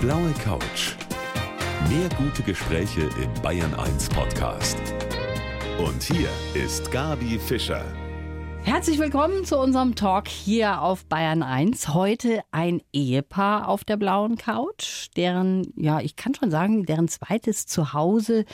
blaue 0.00 0.32
Couch. 0.42 0.94
Mehr 1.90 2.08
gute 2.16 2.42
Gespräche 2.42 3.02
im 3.22 3.42
Bayern 3.42 3.74
1 3.74 4.08
Podcast. 4.08 4.78
Und 5.78 6.02
hier 6.02 6.30
ist 6.54 6.90
Gabi 6.90 7.38
Fischer. 7.38 7.84
Herzlich 8.62 8.98
willkommen 8.98 9.44
zu 9.44 9.58
unserem 9.58 9.94
Talk 9.94 10.28
hier 10.28 10.80
auf 10.80 11.04
Bayern 11.04 11.42
1. 11.42 11.88
Heute 11.92 12.40
ein 12.50 12.80
Ehepaar 12.94 13.68
auf 13.68 13.84
der 13.84 13.98
blauen 13.98 14.36
Couch, 14.36 15.08
deren, 15.16 15.70
ja, 15.76 16.00
ich 16.00 16.16
kann 16.16 16.34
schon 16.34 16.50
sagen, 16.50 16.86
deren 16.86 17.08
zweites 17.08 17.66
Zuhause 17.66 18.46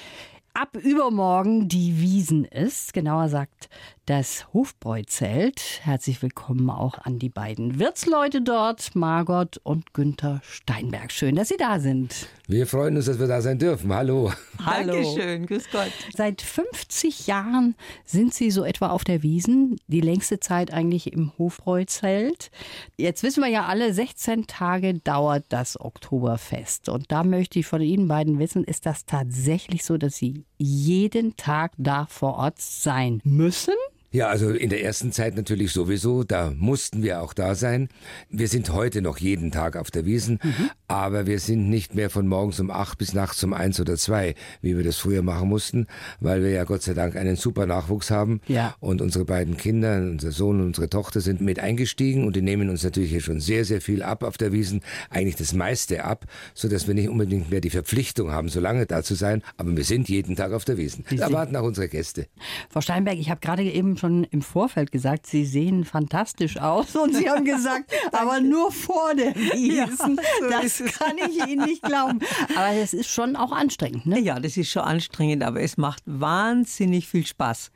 ab 0.53 0.77
übermorgen 0.77 1.69
die 1.69 2.01
Wiesen 2.01 2.45
ist. 2.45 2.93
Genauer 2.93 3.29
sagt 3.29 3.69
das 4.07 4.47
Hofbräuzelt. 4.55 5.81
Herzlich 5.83 6.23
willkommen 6.23 6.71
auch 6.71 6.97
an 6.99 7.19
die 7.19 7.29
beiden 7.29 7.81
Wirtsleute 7.81 8.41
dort, 8.41 8.95
Margot 8.95 9.59
und 9.65 9.95
Günther 9.95 10.41
Steinberg. 10.45 11.11
Schön, 11.11 11.35
dass 11.35 11.49
Sie 11.49 11.57
da 11.57 11.81
sind. 11.81 12.29
Wir 12.47 12.69
freuen 12.69 12.97
uns, 12.97 13.07
dass 13.07 13.19
wir 13.19 13.27
da 13.27 13.43
sein 13.43 13.59
dürfen. 13.59 13.93
Hallo. 13.93 14.33
Hallo. 14.65 14.93
Dankeschön, 14.93 15.47
grüß 15.47 15.71
Gott. 15.73 15.91
Seit 16.17 16.41
50 16.41 17.27
Jahren 17.27 17.75
sind 18.05 18.33
Sie 18.33 18.53
so 18.53 18.63
etwa 18.63 18.91
auf 18.91 19.03
der 19.03 19.25
Wiesen, 19.25 19.77
die 19.89 20.01
längste 20.01 20.39
Zeit 20.39 20.73
eigentlich 20.73 21.13
im 21.13 21.33
Hofbräuzelt. 21.37 22.53
Jetzt 22.97 23.25
wissen 23.25 23.43
wir 23.43 23.51
ja 23.51 23.67
alle, 23.67 23.93
16 23.93 24.47
Tage 24.47 24.95
dauert 24.95 25.47
das 25.49 25.81
Oktoberfest. 25.81 26.89
Und 26.89 27.11
da 27.11 27.25
möchte 27.25 27.59
ich 27.59 27.67
von 27.67 27.83
Ihnen 27.83 28.07
beiden 28.07 28.39
wissen, 28.39 28.63
ist 28.63 28.87
das 28.87 29.05
tatsächlich 29.05 29.85
so, 29.85 29.99
dass 29.99 30.15
Sie 30.15 30.45
jeden 30.59 31.37
Tag 31.37 31.73
da 31.77 32.07
vor 32.07 32.35
Ort 32.37 32.61
sein 32.61 33.21
müssen? 33.25 33.75
Ja, 34.13 34.29
also 34.29 34.51
in 34.51 34.71
der 34.71 34.83
ersten 34.83 35.13
Zeit 35.13 35.37
natürlich 35.37 35.73
sowieso, 35.73 36.23
da 36.23 36.53
mussten 36.57 37.03
wir 37.03 37.21
auch 37.21 37.35
da 37.35 37.55
sein. 37.55 37.89
Wir 38.31 38.49
sind 38.49 38.73
heute 38.73 39.03
noch 39.03 39.19
jeden 39.19 39.51
Tag 39.51 39.77
auf 39.77 39.91
der 39.91 40.07
Wiesen, 40.07 40.39
mhm. 40.43 40.71
aber 40.89 41.27
wir 41.27 41.39
sind 41.41 41.69
nicht 41.69 41.95
mehr 41.95 42.09
von 42.09 42.27
morgens 42.27 42.61
um 42.61 42.71
acht 42.71 42.99
bis 42.99 43.15
nachts 43.15 43.43
um 43.43 43.53
eins 43.53 43.81
oder 43.81 43.97
zwei, 43.97 44.35
wie 44.63 44.77
wir 44.77 44.85
das 44.85 44.97
früher 44.97 45.23
machen 45.23 45.49
mussten, 45.49 45.87
weil 46.21 46.43
wir 46.43 46.51
ja 46.51 46.65
Gott 46.65 46.83
sei 46.83 46.95
Dank 46.95 47.17
einen 47.17 47.37
super 47.37 47.67
Nachwuchs 47.67 48.11
haben. 48.11 48.41
Ja. 48.47 48.75
Und 48.81 49.03
unsere 49.03 49.25
beiden 49.25 49.57
Kinder, 49.57 49.97
unser 49.97 50.31
Sohn 50.31 50.61
und 50.61 50.67
unsere 50.69 50.89
Tochter 50.89 51.21
sind 51.21 51.41
mit 51.41 51.59
eingestiegen 51.59 52.27
und 52.27 52.37
die 52.37 52.43
nehmen 52.43 52.71
uns 52.71 52.85
natürlich 52.85 53.11
hier 53.11 53.21
schon 53.21 53.41
sehr, 53.41 53.65
sehr 53.65 53.81
viel 53.81 54.03
ab 54.03 54.23
auf 54.23 54.39
der 54.39 54.53
Wiesen, 54.53 54.83
eigentlich 55.11 55.37
das 55.37 55.53
meiste 55.53 56.05
ab, 56.05 56.27
so 56.55 56.69
dass 56.69 56.87
wir 56.87 56.95
nicht 56.95 57.09
unbedingt 57.09 57.51
mehr 57.51 57.61
die 57.61 57.71
Verpflichtung 57.71 58.31
haben, 58.31 58.49
so 58.49 58.61
lange 58.61 58.87
da 58.87 59.03
zu 59.03 59.15
sein, 59.15 59.43
aber 59.57 59.77
wir 59.77 59.85
sind 59.85 60.09
jeden 60.09 60.37
Tag 60.37 60.53
auf 60.53 60.65
der 60.65 60.79
Wiesen. 60.79 61.05
Sie 61.11 61.17
Da 61.17 61.33
warten 61.33 61.57
auch 61.57 61.65
unsere 61.65 61.89
Gäste. 61.89 62.29
Frau 62.71 62.81
Steinberg, 62.81 63.19
ich 63.19 63.31
habe 63.31 63.41
gerade 63.41 63.63
eben 63.65 63.96
schon 63.97 64.25
im 64.25 64.43
Vorfeld 64.43 64.93
gesagt, 64.93 65.27
Sie 65.27 65.45
sehen 65.45 65.85
fantastisch 65.85 66.59
aus. 66.59 66.95
Und 66.97 67.15
Sie 67.15 67.29
haben 67.29 67.45
gesagt, 67.45 67.93
aber 68.13 68.41
nur 68.41 68.73
vor 68.73 69.15
der 69.15 69.35
Wiesen. 69.35 70.19
so 70.41 70.49
das 70.51 70.83
kann 70.99 71.17
ich 71.19 71.47
Ihnen 71.47 71.65
nicht 71.67 71.83
glauben. 71.83 72.21
Aber 72.55 72.73
es 72.73 72.95
ist 72.95 73.09
schon 73.09 73.37
auch 73.37 73.53
anstrengend, 73.53 74.07
ne? 74.07 74.21
Ja, 74.21 74.41
das 74.41 74.57
ist 74.57 74.71
schon 74.71 74.83
anstrengend, 74.83 75.43
aber 75.43 75.61
es 75.61 75.77
macht 75.77 76.03
wahnsinnig 76.07 77.09
viel 77.09 77.27
Spaß. 77.27 77.71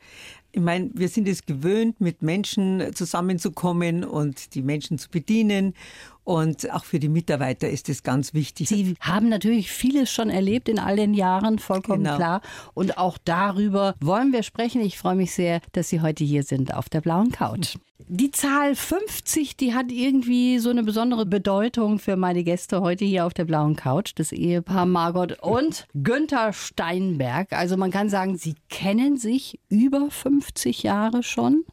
Ich 0.52 0.60
meine, 0.60 0.90
wir 0.94 1.08
sind 1.08 1.28
es 1.28 1.46
gewöhnt, 1.46 2.00
mit 2.00 2.22
Menschen 2.22 2.92
zusammenzukommen 2.94 4.04
und 4.04 4.54
die 4.54 4.62
Menschen 4.62 4.98
zu 4.98 5.08
bedienen. 5.08 5.74
Und 6.30 6.70
auch 6.70 6.84
für 6.84 7.00
die 7.00 7.08
Mitarbeiter 7.08 7.68
ist 7.68 7.88
es 7.88 8.04
ganz 8.04 8.34
wichtig. 8.34 8.68
Sie 8.68 8.94
haben 9.00 9.28
natürlich 9.28 9.72
vieles 9.72 10.12
schon 10.12 10.30
erlebt 10.30 10.68
in 10.68 10.78
all 10.78 10.94
den 10.94 11.12
Jahren, 11.12 11.58
vollkommen 11.58 12.04
Genau. 12.04 12.14
klar. 12.14 12.40
Und 12.72 12.98
auch 12.98 13.18
darüber 13.24 13.96
wollen 14.00 14.32
wir 14.32 14.44
sprechen. 14.44 14.80
Ich 14.80 14.96
freue 14.96 15.16
mich 15.16 15.34
sehr, 15.34 15.60
dass 15.72 15.88
Sie 15.88 16.02
heute 16.02 16.22
hier 16.22 16.44
sind 16.44 16.72
auf 16.72 16.88
der 16.88 17.00
blauen 17.00 17.32
Couch. 17.32 17.74
Die 18.08 18.30
Zahl 18.30 18.74
50, 18.74 19.56
die 19.56 19.74
hat 19.74 19.92
irgendwie 19.92 20.58
so 20.58 20.70
eine 20.70 20.82
besondere 20.82 21.26
Bedeutung 21.26 21.98
für 21.98 22.16
meine 22.16 22.42
Gäste 22.44 22.80
heute 22.80 23.04
hier 23.04 23.26
auf 23.26 23.34
der 23.34 23.44
blauen 23.44 23.76
Couch, 23.76 24.12
das 24.14 24.32
Ehepaar 24.32 24.86
Margot 24.86 25.38
und 25.40 25.86
Günther 25.94 26.52
Steinberg. 26.52 27.52
Also 27.52 27.76
man 27.76 27.90
kann 27.90 28.08
sagen, 28.08 28.36
sie 28.36 28.54
kennen 28.68 29.16
sich 29.16 29.60
über 29.68 30.10
50 30.10 30.82
Jahre 30.82 31.22
schon. 31.22 31.64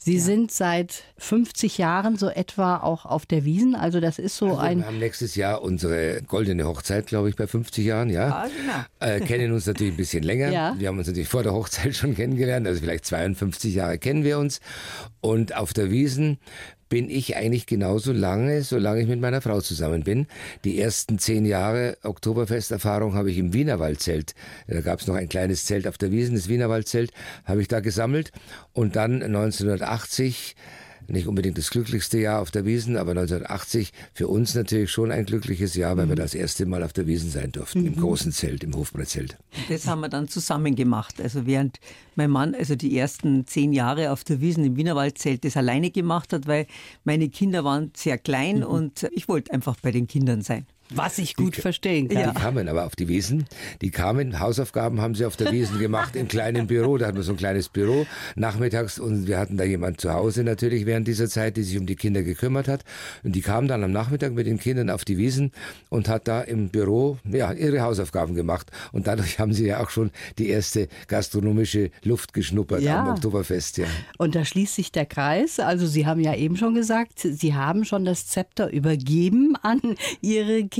Sie 0.00 0.20
sind 0.20 0.52
seit 0.52 1.02
50 1.18 1.76
Jahren 1.76 2.16
so 2.16 2.28
etwa 2.28 2.78
auch 2.78 3.04
auf 3.04 3.26
der 3.26 3.44
Wiesen. 3.44 3.74
Also 3.74 4.00
das 4.00 4.18
ist 4.18 4.36
so 4.36 4.46
Also 4.46 4.58
ein 4.60 4.78
wir 4.78 4.86
haben 4.86 4.98
nächstes 5.00 5.34
Jahr 5.34 5.60
unsere 5.60 6.22
goldene 6.22 6.64
Hochzeit, 6.64 7.06
glaube 7.06 7.28
ich, 7.28 7.36
bei 7.36 7.46
50 7.46 7.84
Jahren, 7.84 8.08
ja. 8.08 8.28
Ah, 8.28 8.46
genau. 8.46 9.12
Äh, 9.14 9.20
kennen 9.20 9.52
uns 9.52 9.66
natürlich 9.66 9.92
ein 9.92 9.96
bisschen 9.96 10.22
länger. 10.22 10.48
Ja. 10.58 10.74
Wir 10.78 10.88
haben 10.88 10.96
uns 10.96 11.08
natürlich 11.08 11.28
vor 11.28 11.42
der 11.42 11.52
Hochzeit 11.52 11.94
schon 11.94 12.14
kennengelernt, 12.14 12.66
also 12.66 12.80
vielleicht 12.80 13.04
52 13.04 13.74
Jahre 13.74 13.98
kennen 13.98 14.24
wir 14.24 14.38
uns. 14.38 14.60
Und 15.20 15.54
auf 15.58 15.72
der 15.72 15.90
Wiesen 15.90 16.38
bin 16.88 17.10
ich 17.10 17.36
eigentlich 17.36 17.66
genauso 17.66 18.12
lange, 18.12 18.62
solange 18.62 19.02
ich 19.02 19.08
mit 19.08 19.20
meiner 19.20 19.40
Frau 19.40 19.60
zusammen 19.60 20.04
bin. 20.04 20.26
Die 20.64 20.80
ersten 20.80 21.18
zehn 21.18 21.44
Jahre 21.44 21.98
Oktoberfesterfahrung 22.02 23.14
habe 23.14 23.30
ich 23.30 23.38
im 23.38 23.52
Wienerwaldzelt. 23.52 24.34
Da 24.68 24.80
gab 24.80 25.00
es 25.00 25.06
noch 25.06 25.14
ein 25.14 25.28
kleines 25.28 25.66
Zelt 25.66 25.86
auf 25.86 25.98
der 25.98 26.10
Wiesen, 26.10 26.34
das 26.34 26.48
Wienerwaldzelt, 26.48 27.12
habe 27.44 27.60
ich 27.60 27.68
da 27.68 27.80
gesammelt. 27.80 28.32
Und 28.72 28.96
dann 28.96 29.22
1980 29.22 30.56
nicht 31.08 31.26
unbedingt 31.26 31.58
das 31.58 31.70
glücklichste 31.70 32.18
Jahr 32.18 32.40
auf 32.40 32.50
der 32.50 32.64
Wiesen, 32.64 32.96
aber 32.96 33.12
1980 33.12 33.92
für 34.14 34.28
uns 34.28 34.54
natürlich 34.54 34.90
schon 34.90 35.10
ein 35.10 35.24
glückliches 35.24 35.74
Jahr, 35.74 35.96
weil 35.96 36.08
wir 36.08 36.16
das 36.16 36.34
erste 36.34 36.66
Mal 36.66 36.82
auf 36.82 36.92
der 36.92 37.06
Wiesen 37.06 37.30
sein 37.30 37.52
durften, 37.52 37.86
im 37.86 37.96
großen 37.96 38.32
Zelt, 38.32 38.62
im 38.62 38.74
Hofbräuzelt. 38.74 39.36
Das 39.68 39.86
haben 39.86 40.00
wir 40.00 40.08
dann 40.08 40.28
zusammen 40.28 40.76
gemacht. 40.76 41.20
Also 41.20 41.46
während 41.46 41.80
mein 42.14 42.30
Mann 42.30 42.54
also 42.54 42.76
die 42.76 42.96
ersten 42.96 43.46
zehn 43.46 43.72
Jahre 43.72 44.12
auf 44.12 44.24
der 44.24 44.40
Wiesen 44.40 44.64
im 44.64 44.76
Wienerwaldzelt 44.76 45.44
das 45.44 45.56
alleine 45.56 45.90
gemacht 45.90 46.32
hat, 46.32 46.46
weil 46.46 46.66
meine 47.04 47.28
Kinder 47.28 47.64
waren 47.64 47.90
sehr 47.94 48.18
klein 48.18 48.62
und 48.62 49.08
ich 49.12 49.28
wollte 49.28 49.52
einfach 49.52 49.76
bei 49.80 49.90
den 49.90 50.06
Kindern 50.06 50.42
sein. 50.42 50.66
Was 50.90 51.18
ich 51.18 51.36
gut 51.36 51.56
verstehen 51.56 52.08
kann. 52.08 52.32
Die 52.34 52.40
kamen 52.40 52.68
aber 52.68 52.86
auf 52.86 52.96
die 52.96 53.08
Wiesen. 53.08 53.46
Die 53.82 53.90
kamen, 53.90 54.40
Hausaufgaben 54.40 55.00
haben 55.00 55.14
sie 55.14 55.24
auf 55.26 55.36
der 55.36 55.52
Wiesen 55.52 55.78
gemacht, 55.78 56.16
im 56.16 56.28
kleinen 56.28 56.66
Büro. 56.66 56.98
Da 56.98 57.06
hatten 57.06 57.16
wir 57.16 57.22
so 57.24 57.32
ein 57.32 57.36
kleines 57.38 57.68
Büro 57.68 58.06
nachmittags 58.36 58.98
und 58.98 59.26
wir 59.26 59.38
hatten 59.38 59.56
da 59.56 59.64
jemand 59.64 60.00
zu 60.00 60.12
Hause 60.12 60.44
natürlich 60.44 60.86
während 60.86 61.06
dieser 61.06 61.28
Zeit, 61.28 61.56
die 61.56 61.62
sich 61.62 61.78
um 61.78 61.86
die 61.86 61.96
Kinder 61.96 62.22
gekümmert 62.22 62.68
hat. 62.68 62.84
Und 63.22 63.34
die 63.34 63.40
kam 63.42 63.68
dann 63.68 63.84
am 63.84 63.92
Nachmittag 63.92 64.32
mit 64.32 64.46
den 64.46 64.58
Kindern 64.58 64.90
auf 64.90 65.04
die 65.04 65.18
Wiesen 65.18 65.52
und 65.88 66.08
hat 66.08 66.26
da 66.28 66.40
im 66.40 66.68
Büro 66.70 67.18
ja, 67.30 67.52
ihre 67.52 67.82
Hausaufgaben 67.82 68.34
gemacht. 68.34 68.70
Und 68.92 69.06
dadurch 69.06 69.38
haben 69.38 69.52
sie 69.52 69.66
ja 69.66 69.80
auch 69.82 69.90
schon 69.90 70.10
die 70.38 70.48
erste 70.48 70.88
gastronomische 71.06 71.90
Luft 72.02 72.32
geschnuppert 72.32 72.82
Ja. 72.82 73.02
am 73.02 73.08
Oktoberfest. 73.10 73.78
Ja. 73.78 73.86
Und 74.16 74.34
da 74.34 74.44
schließt 74.44 74.74
sich 74.74 74.92
der 74.92 75.06
Kreis. 75.06 75.60
Also 75.60 75.86
Sie 75.86 76.06
haben 76.06 76.20
ja 76.20 76.34
eben 76.34 76.56
schon 76.56 76.74
gesagt, 76.74 77.18
Sie 77.20 77.54
haben 77.54 77.84
schon 77.84 78.04
das 78.04 78.26
Zepter 78.26 78.70
übergeben 78.72 79.54
an 79.62 79.80
Ihre 80.22 80.64
Kinder. 80.64 80.77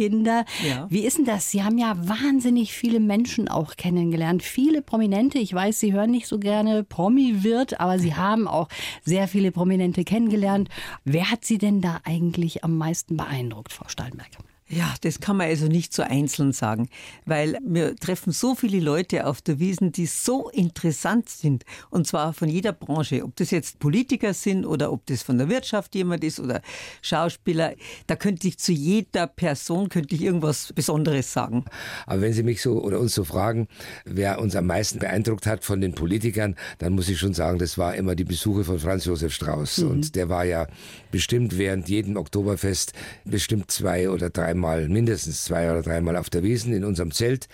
Ja. 0.66 0.86
Wie 0.90 1.04
ist 1.04 1.18
denn 1.18 1.24
das? 1.24 1.50
Sie 1.50 1.62
haben 1.62 1.78
ja 1.78 1.96
wahnsinnig 1.96 2.72
viele 2.72 3.00
Menschen 3.00 3.48
auch 3.48 3.76
kennengelernt. 3.76 4.42
Viele 4.42 4.82
Prominente. 4.82 5.38
Ich 5.38 5.52
weiß, 5.52 5.80
Sie 5.80 5.92
hören 5.92 6.10
nicht 6.10 6.26
so 6.26 6.38
gerne 6.38 6.84
Promi-Wirt, 6.84 7.80
aber 7.80 7.98
Sie 7.98 8.14
haben 8.14 8.48
auch 8.48 8.68
sehr 9.04 9.28
viele 9.28 9.52
Prominente 9.52 10.04
kennengelernt. 10.04 10.68
Wer 11.04 11.30
hat 11.30 11.44
Sie 11.44 11.58
denn 11.58 11.80
da 11.80 12.00
eigentlich 12.04 12.64
am 12.64 12.76
meisten 12.76 13.16
beeindruckt, 13.16 13.72
Frau 13.72 13.88
Steinberg? 13.88 14.28
Ja, 14.68 14.94
das 15.00 15.20
kann 15.20 15.38
man 15.38 15.48
also 15.48 15.66
nicht 15.66 15.94
so 15.94 16.02
einzeln 16.02 16.52
sagen, 16.52 16.88
weil 17.24 17.56
wir 17.64 17.96
treffen 17.96 18.32
so 18.32 18.54
viele 18.54 18.80
Leute 18.80 19.26
auf 19.26 19.40
der 19.40 19.58
Wiesen, 19.58 19.92
die 19.92 20.06
so 20.06 20.50
interessant 20.50 21.28
sind 21.28 21.64
und 21.90 22.06
zwar 22.06 22.34
von 22.34 22.48
jeder 22.48 22.72
Branche, 22.72 23.24
ob 23.24 23.34
das 23.36 23.50
jetzt 23.50 23.78
Politiker 23.78 24.34
sind 24.34 24.66
oder 24.66 24.92
ob 24.92 25.06
das 25.06 25.22
von 25.22 25.38
der 25.38 25.48
Wirtschaft 25.48 25.94
jemand 25.94 26.22
ist 26.22 26.38
oder 26.38 26.60
Schauspieler, 27.00 27.74
da 28.06 28.16
könnte 28.16 28.46
ich 28.46 28.58
zu 28.58 28.72
jeder 28.72 29.26
Person 29.26 29.88
könnte 29.88 30.14
ich 30.14 30.22
irgendwas 30.22 30.72
Besonderes 30.74 31.32
sagen. 31.32 31.64
Aber 32.06 32.20
wenn 32.20 32.32
Sie 32.32 32.42
mich 32.42 32.60
so 32.60 32.82
oder 32.82 33.00
uns 33.00 33.14
so 33.14 33.24
fragen, 33.24 33.68
wer 34.04 34.40
uns 34.40 34.54
am 34.54 34.66
meisten 34.66 34.98
beeindruckt 34.98 35.46
hat 35.46 35.64
von 35.64 35.80
den 35.80 35.94
Politikern, 35.94 36.56
dann 36.78 36.92
muss 36.92 37.08
ich 37.08 37.18
schon 37.18 37.34
sagen, 37.34 37.58
das 37.58 37.78
war 37.78 37.94
immer 37.94 38.14
die 38.14 38.24
Besuche 38.24 38.64
von 38.64 38.78
Franz 38.78 39.04
Josef 39.04 39.32
Strauß. 39.32 39.80
Und 39.80 40.14
der 40.14 40.28
war 40.28 40.44
ja 40.44 40.66
bestimmt 41.10 41.56
während 41.56 41.88
jedem 41.88 42.16
Oktoberfest 42.16 42.92
bestimmt 43.24 43.70
zwei 43.70 44.10
oder 44.10 44.30
dreimal, 44.58 44.88
mindestens 44.88 45.44
zwei 45.44 45.70
oder 45.70 45.82
dreimal 45.82 46.16
auf 46.16 46.30
der 46.30 46.42
Wiesen 46.42 46.72
in 46.72 46.84
unserem 46.84 47.12
Zelt. 47.12 47.48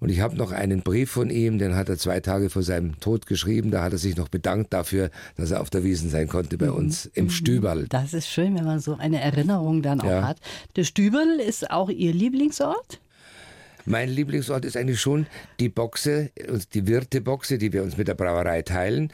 Und 0.00 0.08
ich 0.08 0.20
habe 0.20 0.36
noch 0.36 0.50
einen 0.50 0.82
Brief 0.82 1.12
von 1.12 1.30
ihm, 1.30 1.58
den 1.58 1.76
hat 1.76 1.88
er 1.88 1.96
zwei 1.96 2.18
Tage 2.18 2.50
vor 2.50 2.64
seinem 2.64 2.98
Tod 2.98 3.26
geschrieben. 3.26 3.70
Da 3.70 3.84
hat 3.84 3.92
er 3.92 3.98
sich 3.98 4.16
noch 4.16 4.28
bedankt 4.28 4.72
dafür, 4.72 5.10
dass 5.36 5.52
er 5.52 5.60
auf 5.60 5.70
der 5.70 5.84
Wiesen 5.84 6.10
sein 6.10 6.26
konnte 6.26 6.58
bei 6.58 6.72
uns 6.72 7.06
im 7.06 7.30
Stüberl. 7.30 7.86
Das 7.88 8.12
ist 8.12 8.26
schön, 8.28 8.56
wenn 8.56 8.64
man 8.64 8.80
so 8.80 8.96
eine 8.96 9.20
Erinnerung 9.20 9.80
dann 9.82 10.00
auch 10.00 10.04
Ja. 10.08 10.26
hat. 10.26 10.38
Der 10.74 10.82
Stüberl 10.82 11.38
ist 11.38 11.70
auch 11.70 11.88
Ihr 11.88 12.12
Lieblingsort? 12.12 12.98
Mein 13.84 14.08
Lieblingsort 14.08 14.64
ist 14.64 14.76
eigentlich 14.76 15.00
schon 15.00 15.26
die 15.60 15.68
Boxe, 15.68 16.30
und 16.48 16.74
die 16.74 16.86
Wirteboxe, 16.86 17.58
die 17.58 17.72
wir 17.72 17.82
uns 17.82 17.96
mit 17.96 18.08
der 18.08 18.14
Brauerei 18.14 18.62
teilen. 18.62 19.12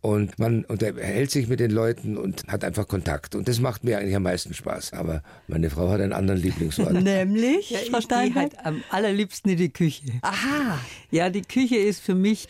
Und 0.00 0.38
man 0.38 0.64
unterhält 0.64 1.30
sich 1.30 1.48
mit 1.48 1.60
den 1.60 1.70
Leuten 1.70 2.16
und 2.16 2.44
hat 2.48 2.64
einfach 2.64 2.88
Kontakt. 2.88 3.34
Und 3.34 3.48
das 3.48 3.60
macht 3.60 3.84
mir 3.84 3.98
eigentlich 3.98 4.16
am 4.16 4.22
meisten 4.22 4.54
Spaß. 4.54 4.92
Aber 4.92 5.22
meine 5.46 5.70
Frau 5.70 5.88
hat 5.90 6.00
einen 6.00 6.12
anderen 6.12 6.40
Lieblingsort. 6.40 6.92
Nämlich, 7.02 7.70
Ja, 7.70 7.78
Frau 7.90 7.98
ich 7.98 8.08
gehe 8.08 8.34
halt 8.34 8.64
am 8.64 8.82
allerliebsten 8.90 9.52
in 9.52 9.58
die 9.58 9.72
Küche. 9.72 10.04
Aha. 10.22 10.80
Ja, 11.10 11.30
die 11.30 11.42
Küche 11.42 11.76
ist 11.76 12.00
für 12.00 12.14
mich, 12.14 12.48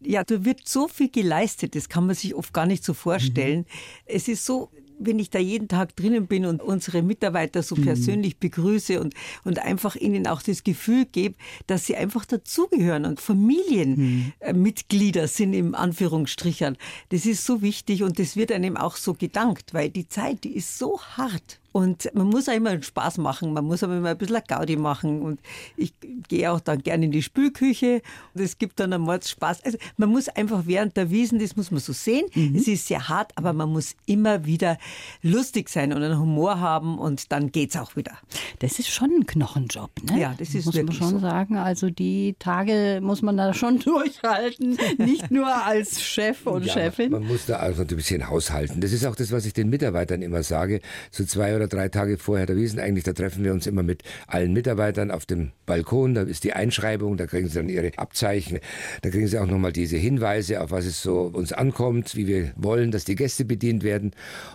ja, 0.00 0.24
da 0.24 0.44
wird 0.44 0.66
so 0.66 0.88
viel 0.88 1.10
geleistet, 1.10 1.74
das 1.74 1.88
kann 1.88 2.06
man 2.06 2.14
sich 2.14 2.34
oft 2.34 2.52
gar 2.52 2.66
nicht 2.66 2.84
so 2.84 2.94
vorstellen. 2.94 3.66
Es 4.06 4.28
ist 4.28 4.44
so 4.44 4.70
wenn 5.00 5.18
ich 5.18 5.30
da 5.30 5.38
jeden 5.38 5.68
Tag 5.68 5.96
drinnen 5.96 6.26
bin 6.26 6.44
und 6.44 6.62
unsere 6.62 7.02
Mitarbeiter 7.02 7.62
so 7.62 7.74
mhm. 7.74 7.82
persönlich 7.82 8.38
begrüße 8.38 9.00
und, 9.00 9.14
und 9.44 9.60
einfach 9.60 9.96
ihnen 9.96 10.26
auch 10.26 10.42
das 10.42 10.62
Gefühl 10.62 11.06
gebe, 11.06 11.34
dass 11.66 11.86
sie 11.86 11.96
einfach 11.96 12.26
dazugehören 12.26 13.06
und 13.06 13.20
Familienmitglieder 13.20 15.22
mhm. 15.22 15.26
sind 15.26 15.54
im 15.54 15.74
Anführungsstrichen. 15.74 16.76
Das 17.08 17.26
ist 17.26 17.44
so 17.44 17.62
wichtig 17.62 18.02
und 18.02 18.18
das 18.18 18.36
wird 18.36 18.52
einem 18.52 18.76
auch 18.76 18.96
so 18.96 19.14
gedankt, 19.14 19.74
weil 19.74 19.90
die 19.90 20.08
Zeit, 20.08 20.44
die 20.44 20.54
ist 20.54 20.78
so 20.78 21.00
hart. 21.00 21.59
Und 21.72 22.10
man 22.14 22.26
muss 22.26 22.48
auch 22.48 22.54
immer 22.54 22.70
einen 22.70 22.82
Spaß 22.82 23.18
machen, 23.18 23.52
man 23.52 23.64
muss 23.64 23.82
aber 23.82 23.96
immer 23.96 24.10
ein 24.10 24.18
bisschen 24.18 24.40
Gaudi 24.46 24.76
machen. 24.76 25.22
Und 25.22 25.40
ich 25.76 25.92
gehe 26.28 26.50
auch 26.50 26.60
dann 26.60 26.82
gerne 26.82 27.04
in 27.04 27.12
die 27.12 27.22
Spülküche 27.22 28.02
und 28.34 28.42
es 28.42 28.58
gibt 28.58 28.80
dann 28.80 28.92
einmal 28.92 29.22
Spaß. 29.22 29.64
Also 29.64 29.78
man 29.96 30.08
muss 30.08 30.28
einfach 30.28 30.62
während 30.66 30.96
der 30.96 31.10
Wiesen, 31.10 31.38
das 31.38 31.56
muss 31.56 31.70
man 31.70 31.80
so 31.80 31.92
sehen. 31.92 32.26
Mhm. 32.34 32.56
Es 32.56 32.66
ist 32.66 32.88
sehr 32.88 33.08
hart, 33.08 33.32
aber 33.36 33.52
man 33.52 33.70
muss 33.70 33.94
immer 34.06 34.44
wieder 34.44 34.78
lustig 35.22 35.68
sein 35.68 35.92
und 35.92 36.02
einen 36.02 36.18
Humor 36.18 36.60
haben 36.60 36.98
und 36.98 37.30
dann 37.30 37.52
geht's 37.52 37.76
auch 37.76 37.94
wieder. 37.96 38.12
Das 38.58 38.78
ist 38.78 38.88
schon 38.88 39.10
ein 39.10 39.26
Knochenjob, 39.26 39.90
ne? 40.10 40.20
Ja, 40.20 40.34
das 40.36 40.54
ist 40.54 40.66
muss 40.66 40.74
man 40.74 40.92
schon 40.92 41.10
so. 41.10 41.18
sagen. 41.20 41.56
Also 41.56 41.90
die 41.90 42.34
Tage 42.38 43.00
muss 43.02 43.22
man 43.22 43.36
da 43.36 43.54
schon 43.54 43.78
durchhalten, 43.80 44.76
nicht 44.98 45.30
nur 45.30 45.46
als 45.46 46.02
Chef 46.02 46.46
und 46.46 46.64
ja, 46.64 46.72
Chefin. 46.72 47.12
Man 47.12 47.26
muss 47.26 47.46
da 47.46 47.56
also 47.56 47.82
ein 47.82 47.86
bisschen 47.86 48.28
haushalten. 48.28 48.80
Das 48.80 48.92
ist 48.92 49.04
auch 49.04 49.14
das, 49.14 49.30
was 49.30 49.46
ich 49.46 49.52
den 49.52 49.70
Mitarbeitern 49.70 50.22
immer 50.22 50.42
sage. 50.42 50.80
So 51.10 51.24
zwei 51.24 51.59
oder 51.60 51.68
drei 51.68 51.88
Tage 51.88 52.16
vorher 52.16 52.46
der 52.46 52.56
Wiesen 52.56 52.80
eigentlich, 52.80 53.04
da 53.04 53.12
treffen 53.12 53.44
wir 53.44 53.52
uns 53.52 53.66
immer 53.66 53.82
mit 53.82 54.02
allen 54.26 54.52
Mitarbeitern 54.52 55.10
auf 55.10 55.26
dem 55.26 55.52
Balkon, 55.66 56.14
da 56.14 56.22
ist 56.22 56.44
die 56.44 56.54
Einschreibung, 56.54 57.16
da 57.16 57.26
kriegen 57.26 57.48
sie 57.48 57.54
dann 57.56 57.68
ihre 57.68 57.92
Abzeichen, 57.96 58.60
da 59.02 59.10
kriegen 59.10 59.26
sie 59.26 59.38
auch 59.38 59.46
nochmal 59.46 59.72
diese 59.72 59.98
Hinweise, 59.98 60.62
auf 60.62 60.70
was 60.70 60.86
es 60.86 61.02
so 61.02 61.30
uns 61.32 61.52
ankommt, 61.52 62.16
wie 62.16 62.26
wir 62.26 62.52
wollen, 62.56 62.90
dass 62.90 63.04
die 63.04 63.14
Gäste 63.14 63.44
bedient 63.44 63.82
werden. 63.82 64.12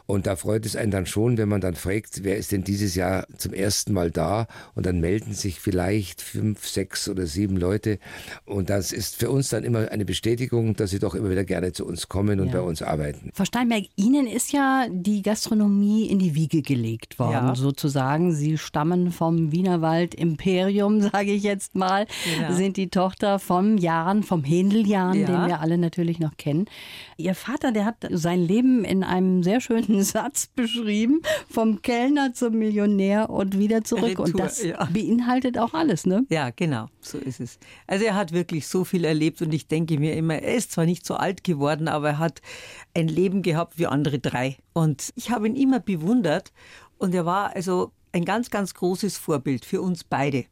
Und 0.07 0.25
da 0.25 0.35
freut 0.35 0.65
es 0.65 0.75
einen 0.75 0.91
dann 0.91 1.05
schon, 1.05 1.37
wenn 1.37 1.47
man 1.47 1.61
dann 1.61 1.75
fragt, 1.75 2.23
wer 2.23 2.37
ist 2.37 2.51
denn 2.51 2.63
dieses 2.63 2.95
Jahr 2.95 3.27
zum 3.37 3.53
ersten 3.53 3.93
Mal 3.93 4.09
da? 4.09 4.47
Und 4.73 4.85
dann 4.85 4.99
melden 4.99 5.33
sich 5.33 5.59
vielleicht 5.59 6.21
fünf, 6.21 6.67
sechs 6.67 7.07
oder 7.07 7.27
sieben 7.27 7.57
Leute. 7.57 7.99
Und 8.45 8.69
das 8.71 8.91
ist 8.91 9.15
für 9.15 9.29
uns 9.29 9.49
dann 9.49 9.63
immer 9.63 9.91
eine 9.91 10.05
Bestätigung, 10.05 10.75
dass 10.75 10.89
sie 10.89 10.99
doch 10.99 11.13
immer 11.13 11.29
wieder 11.29 11.43
gerne 11.43 11.71
zu 11.71 11.85
uns 11.85 12.09
kommen 12.09 12.39
und 12.39 12.47
ja. 12.47 12.53
bei 12.53 12.61
uns 12.61 12.81
arbeiten. 12.81 13.29
Frau 13.33 13.45
Steinberg, 13.45 13.83
Ihnen 13.95 14.25
ist 14.25 14.51
ja 14.53 14.87
die 14.89 15.21
Gastronomie 15.21 16.07
in 16.07 16.19
die 16.19 16.33
Wiege 16.33 16.61
gelegt 16.61 16.94
geprägt 16.97 17.19
worden, 17.19 17.47
ja. 17.47 17.55
sozusagen. 17.55 18.31
Sie 18.31 18.57
stammen 18.57 19.11
vom 19.11 19.51
Wienerwald 19.51 20.15
Imperium, 20.15 21.01
sage 21.11 21.31
ich 21.31 21.43
jetzt 21.43 21.75
mal, 21.75 22.07
ja. 22.39 22.51
sind 22.53 22.77
die 22.77 22.89
Tochter 22.89 23.39
vom 23.39 23.77
Jahren, 23.77 24.23
vom 24.23 24.43
Händeljahren, 24.43 25.21
ja. 25.21 25.27
den 25.27 25.47
wir 25.47 25.59
alle 25.61 25.77
natürlich 25.77 26.19
noch 26.19 26.37
kennen. 26.37 26.65
Ihr 27.17 27.35
Vater, 27.35 27.71
der 27.71 27.85
hat 27.85 28.07
sein 28.09 28.41
Leben 28.41 28.83
in 28.83 29.03
einem 29.03 29.43
sehr 29.43 29.61
schönen 29.61 30.03
Satz 30.03 30.47
beschrieben, 30.47 31.21
vom 31.49 31.81
Kellner 31.81 32.33
zum 32.33 32.55
Millionär 32.55 33.29
und 33.29 33.57
wieder 33.57 33.83
zurück. 33.83 34.19
Retour, 34.19 34.25
und 34.25 34.39
das 34.39 34.63
beinhaltet 34.91 35.57
auch 35.57 35.73
alles, 35.73 36.05
ne? 36.05 36.25
Ja, 36.29 36.49
genau, 36.49 36.87
so 37.01 37.17
ist 37.17 37.39
es. 37.39 37.59
Also 37.87 38.05
er 38.05 38.15
hat 38.15 38.31
wirklich 38.31 38.67
so 38.67 38.83
viel 38.83 39.05
erlebt 39.05 39.41
und 39.41 39.53
ich 39.53 39.67
denke 39.67 39.99
mir 39.99 40.15
immer, 40.15 40.35
er 40.35 40.55
ist 40.55 40.71
zwar 40.71 40.85
nicht 40.85 41.05
so 41.05 41.15
alt 41.15 41.43
geworden, 41.43 41.87
aber 41.87 42.09
er 42.09 42.19
hat 42.19 42.41
ein 42.93 43.07
Leben 43.07 43.41
gehabt 43.41 43.77
wie 43.77 43.87
andere 43.87 44.19
drei. 44.19 44.57
Und 44.73 45.13
ich 45.15 45.31
habe 45.31 45.47
ihn 45.47 45.55
immer 45.55 45.79
bewundert 45.79 46.51
und 46.97 47.13
er 47.13 47.25
war 47.25 47.55
also 47.55 47.91
ein 48.15 48.23
ganz, 48.23 48.49
ganz 48.49 48.73
großes 48.73 49.17
Vorbild 49.17 49.65
für 49.65 49.81
uns 49.81 50.05
beide. 50.05 50.45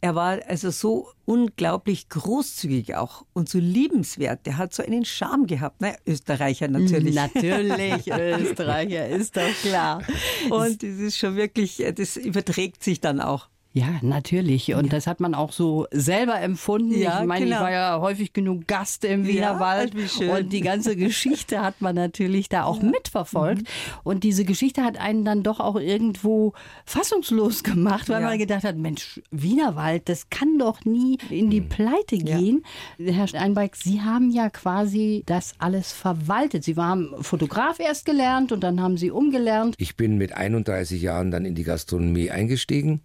Er 0.00 0.14
war 0.14 0.40
also 0.48 0.70
so 0.70 1.12
unglaublich 1.26 2.08
großzügig 2.08 2.96
auch 2.96 3.24
und 3.34 3.48
so 3.50 3.58
liebenswert. 3.58 4.46
Der 4.46 4.56
hat 4.56 4.72
so 4.72 4.82
einen 4.82 5.04
Charme 5.04 5.46
gehabt. 5.46 5.76
Na, 5.80 5.92
Österreicher 6.06 6.68
natürlich. 6.68 7.14
Natürlich, 7.14 8.08
Österreicher, 8.10 9.08
ist 9.08 9.36
doch 9.36 9.52
klar. 9.62 10.02
Und 10.48 10.82
das 10.82 10.98
ist 10.98 11.18
schon 11.18 11.36
wirklich, 11.36 11.84
das 11.94 12.16
überträgt 12.16 12.82
sich 12.82 13.00
dann 13.00 13.20
auch. 13.20 13.48
Ja, 13.74 13.86
natürlich. 14.02 14.74
Und 14.74 14.86
ja. 14.86 14.90
das 14.90 15.06
hat 15.06 15.20
man 15.20 15.34
auch 15.34 15.50
so 15.50 15.86
selber 15.90 16.38
empfunden. 16.40 16.98
Ja, 16.98 17.20
ich 17.20 17.26
meine, 17.26 17.46
genau. 17.46 17.56
ich 17.56 17.62
war 17.62 17.72
ja 17.72 18.00
häufig 18.00 18.34
genug 18.34 18.66
Gast 18.66 19.04
im 19.04 19.26
Wienerwald. 19.26 19.94
Ja, 20.20 20.36
und 20.36 20.52
die 20.52 20.60
ganze 20.60 20.94
Geschichte 20.94 21.62
hat 21.62 21.80
man 21.80 21.94
natürlich 21.94 22.50
da 22.50 22.64
auch 22.64 22.82
ja. 22.82 22.90
mitverfolgt. 22.90 23.62
Mhm. 23.62 23.66
Und 24.04 24.24
diese 24.24 24.44
Geschichte 24.44 24.82
hat 24.82 24.98
einen 24.98 25.24
dann 25.24 25.42
doch 25.42 25.58
auch 25.58 25.76
irgendwo 25.76 26.52
fassungslos 26.84 27.62
gemacht, 27.62 28.10
weil 28.10 28.20
man 28.20 28.38
gedacht 28.38 28.64
hat, 28.64 28.76
Mensch, 28.76 29.22
Wienerwald, 29.30 30.08
das 30.08 30.28
kann 30.28 30.58
doch 30.58 30.84
nie 30.84 31.16
in 31.30 31.48
die 31.48 31.62
mhm. 31.62 31.68
Pleite 31.70 32.18
gehen. 32.18 32.64
Herr 32.98 33.26
Steinbeck, 33.26 33.76
Sie 33.76 34.02
haben 34.02 34.30
ja 34.30 34.50
quasi 34.50 35.22
das 35.24 35.54
alles 35.58 35.92
verwaltet. 35.92 36.64
Sie 36.64 36.76
waren 36.76 37.14
Fotograf 37.22 37.80
erst 37.80 38.04
gelernt 38.04 38.52
und 38.52 38.60
dann 38.60 38.82
haben 38.82 38.98
Sie 38.98 39.10
umgelernt. 39.10 39.76
Ich 39.78 39.96
bin 39.96 40.18
mit 40.18 40.36
31 40.36 41.00
Jahren 41.00 41.30
dann 41.30 41.46
in 41.46 41.54
die 41.54 41.64
Gastronomie 41.64 42.30
eingestiegen 42.30 43.00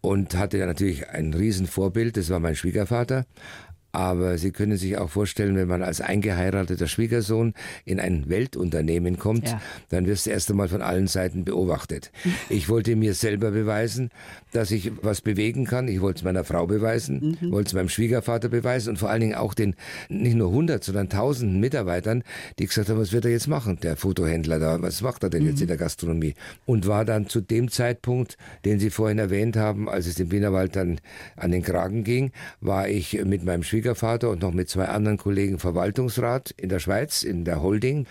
und 0.00 0.36
hatte 0.36 0.58
natürlich 0.58 1.08
ein 1.08 1.34
Riesenvorbild, 1.34 2.16
das 2.16 2.30
war 2.30 2.40
mein 2.40 2.56
Schwiegervater. 2.56 3.26
Aber 3.92 4.38
Sie 4.38 4.52
können 4.52 4.76
sich 4.76 4.96
auch 4.98 5.10
vorstellen, 5.10 5.56
wenn 5.56 5.68
man 5.68 5.82
als 5.82 6.00
eingeheirateter 6.00 6.86
Schwiegersohn 6.86 7.54
in 7.84 7.98
ein 7.98 8.28
Weltunternehmen 8.28 9.18
kommt, 9.18 9.48
ja. 9.48 9.60
dann 9.88 10.06
wirst 10.06 10.26
du 10.26 10.30
erst 10.30 10.50
einmal 10.50 10.68
von 10.68 10.82
allen 10.82 11.06
Seiten 11.06 11.44
beobachtet. 11.44 12.10
Ich 12.48 12.68
wollte 12.68 12.96
mir 12.96 13.14
selber 13.14 13.52
beweisen, 13.52 14.10
dass 14.52 14.70
ich 14.70 14.90
was 15.02 15.20
bewegen 15.20 15.66
kann. 15.66 15.88
Ich 15.88 16.00
wollte 16.00 16.18
es 16.18 16.24
meiner 16.24 16.42
Frau 16.42 16.66
beweisen, 16.66 17.38
mhm. 17.40 17.52
wollte 17.52 17.68
es 17.68 17.74
meinem 17.74 17.88
Schwiegervater 17.88 18.48
beweisen 18.48 18.90
und 18.90 18.96
vor 18.96 19.10
allen 19.10 19.20
Dingen 19.20 19.34
auch 19.34 19.54
den 19.54 19.76
nicht 20.08 20.36
nur 20.36 20.48
100, 20.48 20.82
sondern 20.82 21.08
tausenden 21.08 21.60
Mitarbeitern, 21.60 22.24
die 22.58 22.66
gesagt 22.66 22.88
haben, 22.88 22.98
was 22.98 23.12
wird 23.12 23.24
er 23.24 23.30
jetzt 23.30 23.46
machen, 23.46 23.78
der 23.82 23.96
Fotohändler 23.96 24.58
da, 24.58 24.82
was 24.82 25.00
macht 25.02 25.22
er 25.22 25.30
denn 25.30 25.42
mhm. 25.42 25.50
jetzt 25.50 25.60
in 25.60 25.68
der 25.68 25.76
Gastronomie? 25.76 26.34
Und 26.66 26.86
war 26.86 27.04
dann 27.04 27.28
zu 27.28 27.40
dem 27.40 27.70
Zeitpunkt, 27.70 28.36
den 28.64 28.80
Sie 28.80 28.90
vorhin 28.90 29.18
erwähnt 29.18 29.56
haben, 29.56 29.88
als 29.88 30.06
es 30.06 30.14
dem 30.16 30.32
Wienerwald 30.32 30.74
dann 30.76 31.00
an 31.36 31.52
den 31.52 31.62
Kragen 31.62 32.04
ging, 32.04 32.32
war 32.60 32.88
ich 32.88 33.22
mit 33.24 33.44
meinem 33.44 33.62
Schwiegervater 33.62 33.79
Schwiegervater 33.80 34.28
und 34.28 34.42
noch 34.42 34.52
mit 34.52 34.68
zwei 34.68 34.88
anderen 34.88 35.16
Kollegen 35.16 35.58
Verwaltungsrat 35.58 36.50
in 36.58 36.68
der 36.68 36.80
Schweiz, 36.80 37.22
in 37.22 37.46
der 37.46 37.62
Holding 37.62 38.06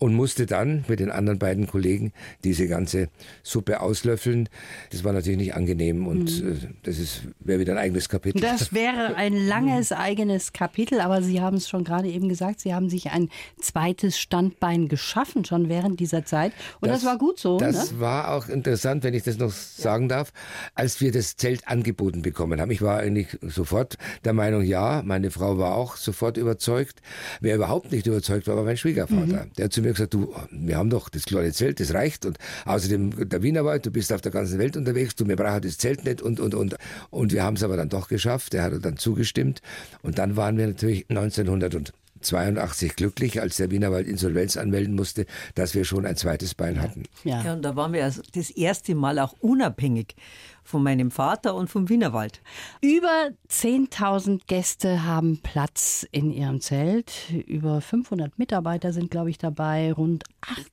und 0.00 0.14
musste 0.14 0.46
dann 0.46 0.84
mit 0.88 0.98
den 0.98 1.10
anderen 1.10 1.38
beiden 1.38 1.66
Kollegen 1.66 2.12
diese 2.42 2.66
ganze 2.66 3.08
Suppe 3.42 3.80
auslöffeln. 3.80 4.48
Das 4.90 5.04
war 5.04 5.12
natürlich 5.12 5.38
nicht 5.38 5.54
angenehm 5.54 6.06
und 6.06 6.42
mhm. 6.42 6.52
Äh, 6.52 6.56
das 6.82 6.98
ist 6.98 7.22
wäre 7.38 7.60
wieder 7.60 7.74
ein 7.74 7.78
eigenes 7.78 8.08
Kapitel. 8.08 8.40
Das 8.40 8.72
wäre 8.72 9.14
ein 9.16 9.34
langes 9.46 9.92
eigenes 9.92 10.52
Kapitel, 10.52 11.00
aber 11.00 11.22
Sie 11.22 11.40
haben 11.40 11.58
es 11.58 11.68
schon 11.68 11.84
gerade 11.84 12.08
eben 12.08 12.28
gesagt, 12.28 12.60
Sie 12.60 12.74
haben 12.74 12.88
sich 12.88 13.10
ein 13.10 13.28
zweites 13.60 14.18
Standbein 14.18 14.88
geschaffen 14.88 15.44
schon 15.44 15.68
während 15.68 16.00
dieser 16.00 16.24
Zeit 16.24 16.52
und 16.80 16.88
das, 16.88 17.02
das 17.02 17.10
war 17.10 17.18
gut 17.18 17.38
so. 17.38 17.58
Das 17.58 17.92
ne? 17.92 18.00
war 18.00 18.32
auch 18.32 18.48
interessant, 18.48 19.04
wenn 19.04 19.12
ich 19.12 19.22
das 19.22 19.36
noch 19.36 19.52
sagen 19.52 20.08
darf, 20.08 20.32
als 20.74 21.00
wir 21.02 21.12
das 21.12 21.36
Zelt 21.36 21.68
angeboten 21.68 22.22
bekommen 22.22 22.58
haben. 22.58 22.70
Ich 22.70 22.80
war 22.80 22.98
eigentlich 22.98 23.38
sofort 23.42 23.98
der 24.24 24.32
Meinung, 24.32 24.62
ja, 24.62 25.02
meine 25.04 25.30
Frau 25.30 25.58
war 25.58 25.74
auch 25.74 25.96
sofort 25.96 26.38
überzeugt. 26.38 27.02
Wer 27.40 27.56
überhaupt 27.56 27.92
nicht 27.92 28.06
überzeugt 28.06 28.46
war, 28.46 28.56
war 28.56 28.64
mein 28.64 28.78
Schwiegervater. 28.78 29.44
Mhm. 29.44 29.52
Der 29.58 29.68
zu 29.68 29.82
mir 29.82 29.89
mir 29.90 29.94
gesagt, 29.94 30.14
du, 30.14 30.34
wir 30.50 30.76
haben 30.76 30.90
doch 30.90 31.08
das 31.08 31.24
kleine 31.24 31.52
Zelt, 31.52 31.80
das 31.80 31.94
reicht. 31.94 32.26
Und 32.26 32.38
außerdem 32.64 33.28
der 33.28 33.42
Wienerwald, 33.42 33.86
du 33.86 33.90
bist 33.90 34.12
auf 34.12 34.20
der 34.20 34.32
ganzen 34.32 34.58
Welt 34.58 34.76
unterwegs, 34.76 35.14
du, 35.16 35.26
wir 35.26 35.36
brauchen 35.36 35.62
das 35.62 35.78
Zelt 35.78 36.04
nicht 36.04 36.22
und, 36.22 36.40
und, 36.40 36.54
und. 36.54 36.76
Und 37.10 37.32
wir 37.32 37.42
haben 37.42 37.56
es 37.56 37.62
aber 37.62 37.76
dann 37.76 37.88
doch 37.88 38.08
geschafft, 38.08 38.54
er 38.54 38.64
hat 38.64 38.72
dann 38.84 38.96
zugestimmt. 38.96 39.62
Und 40.02 40.18
dann 40.18 40.36
waren 40.36 40.56
wir 40.56 40.66
natürlich 40.66 41.06
1900 41.08 41.92
82 42.20 42.96
glücklich, 42.96 43.40
als 43.40 43.56
der 43.56 43.70
Wienerwald 43.70 44.06
Insolvenz 44.06 44.56
anmelden 44.56 44.94
musste, 44.94 45.26
dass 45.54 45.74
wir 45.74 45.84
schon 45.84 46.06
ein 46.06 46.16
zweites 46.16 46.54
Bein 46.54 46.80
hatten. 46.80 47.04
Ja, 47.24 47.42
ja. 47.42 47.52
und 47.54 47.62
da 47.62 47.76
waren 47.76 47.92
wir 47.92 48.04
also 48.04 48.22
das 48.34 48.50
erste 48.50 48.94
Mal 48.94 49.18
auch 49.18 49.34
unabhängig 49.40 50.14
von 50.62 50.82
meinem 50.82 51.10
Vater 51.10 51.54
und 51.54 51.68
vom 51.68 51.88
Wienerwald. 51.88 52.40
Über 52.80 53.30
10.000 53.48 54.42
Gäste 54.46 55.04
haben 55.04 55.40
Platz 55.42 56.06
in 56.12 56.30
ihrem 56.30 56.60
Zelt. 56.60 57.12
Über 57.46 57.80
500 57.80 58.38
Mitarbeiter 58.38 58.92
sind, 58.92 59.10
glaube 59.10 59.30
ich, 59.30 59.38
dabei. 59.38 59.92
Rund 59.92 60.24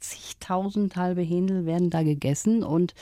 80.000 0.01 0.95
halbe 0.95 1.21
Händel 1.21 1.65
werden 1.65 1.89
da 1.89 2.03
gegessen 2.03 2.63
und 2.63 2.93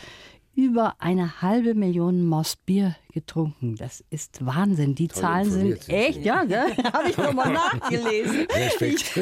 über 0.56 0.96
eine 1.00 1.42
halbe 1.42 1.76
Million 1.76 2.26
Moss 2.26 2.56
Bier 2.56 2.96
getrunken. 3.14 3.76
Das 3.76 4.04
ist 4.10 4.46
Wahnsinn. 4.46 4.96
Die 4.96 5.10
Toll 5.10 5.22
Zahlen 5.22 5.52
sind 5.52 5.90
echt, 5.90 6.24
ja, 6.24 6.44
ja 6.44 6.66
habe 6.94 7.10
ich 7.10 7.18
nochmal 7.18 7.52
nachgelesen. 7.54 8.48
Ich, 8.80 9.18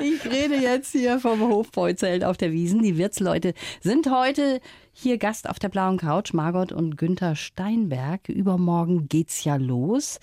ich, 0.00 0.24
rede 0.30 0.56
jetzt 0.56 0.92
hier 0.92 1.20
vom 1.20 1.40
Hofbräuzelt 1.40 2.24
auf 2.24 2.36
der 2.36 2.52
Wiesen. 2.52 2.82
Die 2.82 2.96
Wirtsleute 2.96 3.52
sind 3.80 4.10
heute 4.10 4.60
hier 4.92 5.18
Gast 5.18 5.48
auf 5.48 5.58
der 5.58 5.68
blauen 5.68 5.98
Couch, 5.98 6.32
Margot 6.32 6.72
und 6.72 6.96
Günther 6.96 7.36
Steinberg. 7.36 8.28
Übermorgen 8.28 9.08
geht's 9.08 9.44
ja 9.44 9.56
los. 9.56 10.20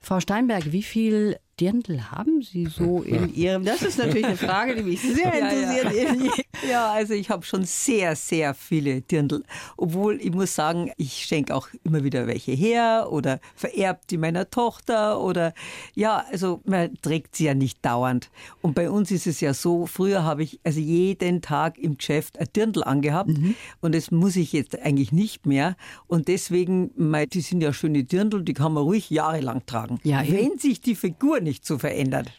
Frau 0.00 0.20
Steinberg, 0.20 0.70
wie 0.70 0.82
viel 0.82 1.36
Dirndl 1.60 2.10
haben 2.10 2.42
Sie 2.42 2.66
so 2.66 3.02
in 3.02 3.34
Ihrem? 3.34 3.64
Das 3.64 3.82
ist 3.82 3.98
natürlich 3.98 4.26
eine 4.26 4.36
Frage, 4.36 4.74
die 4.76 4.82
mich 4.82 5.00
sehr 5.00 5.32
interessiert. 5.32 5.84
Ja, 5.94 6.14
ja. 6.14 6.32
ja 6.68 6.92
also 6.92 7.14
ich 7.14 7.30
habe 7.30 7.44
schon 7.44 7.64
sehr, 7.64 8.16
sehr 8.16 8.54
viele 8.54 9.00
Dirndl. 9.00 9.44
Obwohl 9.76 10.20
ich 10.20 10.32
muss 10.32 10.54
sagen, 10.54 10.90
ich 10.96 11.24
schenke 11.24 11.54
auch 11.54 11.68
immer 11.84 12.04
wieder 12.04 12.26
welche 12.26 12.52
her 12.52 13.08
oder 13.10 13.40
vererbt 13.54 14.10
die 14.10 14.18
meiner 14.18 14.50
Tochter 14.50 15.20
oder 15.20 15.54
ja, 15.94 16.24
also 16.30 16.60
man 16.64 16.94
trägt 17.02 17.36
sie 17.36 17.44
ja 17.44 17.54
nicht 17.54 17.84
dauernd. 17.84 18.30
Und 18.62 18.74
bei 18.74 18.90
uns 18.90 19.10
ist 19.10 19.26
es 19.26 19.40
ja 19.40 19.54
so, 19.54 19.86
früher 19.86 20.24
habe 20.24 20.42
ich 20.42 20.60
also 20.64 20.80
jeden 20.80 21.42
Tag 21.42 21.78
im 21.78 21.96
Geschäft 21.96 22.38
ein 22.38 22.48
Dirndl 22.54 22.82
angehabt 22.82 23.30
mhm. 23.30 23.54
und 23.80 23.94
das 23.94 24.10
muss 24.10 24.36
ich 24.36 24.52
jetzt 24.52 24.78
eigentlich 24.80 25.12
nicht 25.12 25.46
mehr. 25.46 25.76
Und 26.06 26.28
deswegen, 26.28 26.90
die 27.32 27.40
sind 27.40 27.62
ja 27.62 27.72
schöne 27.72 28.04
Dirndl, 28.04 28.42
die 28.42 28.54
kann 28.54 28.72
man 28.72 28.82
ruhig 28.82 29.10
jahrelang 29.10 29.66
tragen. 29.66 29.98
Ja, 30.02 30.22
wenn 30.26 30.58
sich 30.58 30.80
die 30.80 30.94
Figur 30.94 31.40
nicht 31.44 31.64
so 31.64 31.78
verändert. 31.78 32.32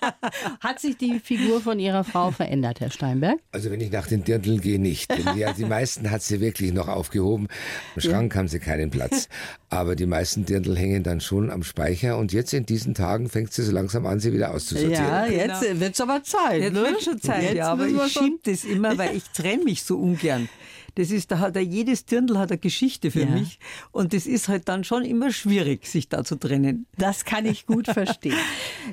Hat 0.60 0.80
sich 0.80 0.96
die 0.96 1.20
Figur 1.20 1.60
von 1.60 1.78
Ihrer 1.78 2.04
Frau 2.04 2.30
verändert, 2.30 2.80
Herr 2.80 2.90
Steinberg? 2.90 3.38
Also 3.52 3.70
wenn 3.70 3.80
ich 3.80 3.92
nach 3.92 4.06
den 4.06 4.24
Dirndl 4.24 4.58
gehe, 4.58 4.78
nicht. 4.78 5.10
Denn 5.10 5.34
die, 5.36 5.44
die 5.56 5.64
meisten 5.66 6.10
hat 6.10 6.22
sie 6.22 6.40
wirklich 6.40 6.72
noch 6.72 6.88
aufgehoben. 6.88 7.48
Im 7.94 8.02
Schrank 8.02 8.32
ja. 8.32 8.38
haben 8.38 8.48
sie 8.48 8.58
keinen 8.58 8.90
Platz. 8.90 9.28
Aber 9.68 9.96
die 9.96 10.06
meisten 10.06 10.44
Dirndl 10.44 10.76
hängen 10.76 11.02
dann 11.02 11.20
schon 11.20 11.50
am 11.50 11.62
Speicher 11.62 12.16
und 12.16 12.32
jetzt 12.32 12.54
in 12.54 12.64
diesen 12.64 12.94
Tagen 12.94 13.28
fängt 13.28 13.52
sie 13.52 13.62
so 13.62 13.72
langsam 13.72 14.06
an, 14.06 14.20
sie 14.20 14.32
wieder 14.32 14.52
auszusortieren. 14.52 15.04
Ja, 15.04 15.26
jetzt 15.26 15.62
genau. 15.62 15.80
wird 15.80 15.94
es 15.94 16.00
aber 16.00 16.22
Zeit. 16.22 16.62
Jetzt 16.62 16.72
ne? 16.72 16.82
wird 16.82 17.02
schon 17.02 17.20
Zeit, 17.20 17.42
jetzt 17.42 17.54
ja, 17.56 17.72
aber 17.72 17.86
ich 17.86 18.12
schiebe 18.12 18.38
das 18.44 18.64
immer, 18.64 18.96
weil 18.96 19.16
ich 19.16 19.24
trenne 19.30 19.64
mich 19.64 19.82
so 19.82 19.98
ungern. 19.98 20.48
Das 20.94 21.10
ist, 21.10 21.30
da 21.30 21.38
hat 21.38 21.56
er, 21.56 21.62
jedes 21.62 22.04
Dirndl 22.04 22.38
hat 22.38 22.50
eine 22.50 22.58
Geschichte 22.58 23.10
für 23.10 23.22
ja. 23.22 23.26
mich. 23.26 23.58
Und 23.92 24.12
das 24.12 24.26
ist 24.26 24.48
halt 24.48 24.68
dann 24.68 24.84
schon 24.84 25.04
immer 25.04 25.32
schwierig, 25.32 25.86
sich 25.86 26.08
da 26.08 26.24
zu 26.24 26.36
trennen. 26.36 26.86
Das 26.98 27.24
kann 27.24 27.46
ich 27.46 27.66
gut 27.66 27.86
verstehen. 27.86 28.36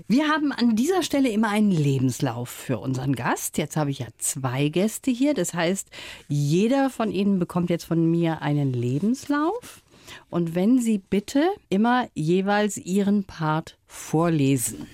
Wir 0.07 0.27
haben 0.27 0.51
an 0.51 0.75
dieser 0.75 1.03
Stelle 1.03 1.29
immer 1.29 1.49
einen 1.49 1.71
Lebenslauf 1.71 2.49
für 2.49 2.79
unseren 2.79 3.15
Gast. 3.15 3.57
Jetzt 3.57 3.75
habe 3.75 3.91
ich 3.91 3.99
ja 3.99 4.07
zwei 4.17 4.69
Gäste 4.69 5.11
hier. 5.11 5.33
Das 5.33 5.53
heißt, 5.53 5.89
jeder 6.27 6.89
von 6.89 7.11
Ihnen 7.11 7.39
bekommt 7.39 7.69
jetzt 7.69 7.85
von 7.85 8.09
mir 8.09 8.41
einen 8.41 8.73
Lebenslauf. 8.73 9.81
Und 10.29 10.55
wenn 10.55 10.79
Sie 10.79 10.97
bitte 10.97 11.49
immer 11.69 12.07
jeweils 12.13 12.77
Ihren 12.77 13.25
Part 13.25 13.77
vorlesen. 13.87 14.87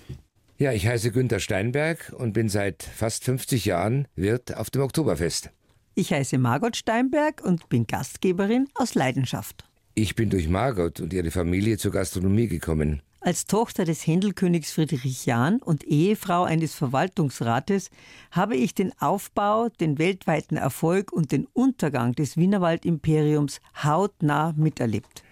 Ja, 0.58 0.72
ich 0.72 0.88
heiße 0.88 1.12
Günter 1.12 1.40
Steinberg 1.40 2.14
und 2.18 2.34
bin 2.34 2.48
seit 2.48 2.84
fast 2.84 3.26
50 3.26 3.66
Jahren 3.66 4.08
Wirt 4.16 4.56
auf 4.56 4.70
dem 4.70 4.82
Oktoberfest. 4.84 5.52
Ich 5.98 6.12
heiße 6.12 6.38
Margot 6.38 6.76
Steinberg 6.76 7.42
und 7.42 7.70
bin 7.70 7.88
Gastgeberin 7.88 8.68
aus 8.76 8.96
Leidenschaft. 8.96 9.64
Ich 9.94 10.14
bin 10.14 10.30
durch 10.30 10.50
Margot 10.50 11.00
und 11.00 11.14
ihre 11.14 11.32
Familie 11.32 11.78
zur 11.78 11.94
Gastronomie 11.94 12.50
gekommen. 12.50 13.02
Als 13.22 13.46
Tochter 13.46 13.86
des 13.86 14.06
Händelkönigs 14.06 14.74
Friedrich 14.74 15.26
Jahn 15.26 15.62
und 15.62 15.86
Ehefrau 15.86 16.44
eines 16.44 16.76
Verwaltungsrates 16.76 17.92
habe 18.30 18.58
ich 18.58 18.76
den 18.76 18.92
Aufbau, 19.00 19.70
den 19.70 19.98
weltweiten 19.98 20.58
Erfolg 20.58 21.14
und 21.14 21.32
den 21.32 21.48
Untergang 21.54 22.14
des 22.14 22.36
Wienerwald-Imperiums 22.36 23.62
hautnah 23.82 24.54
miterlebt. 24.58 25.24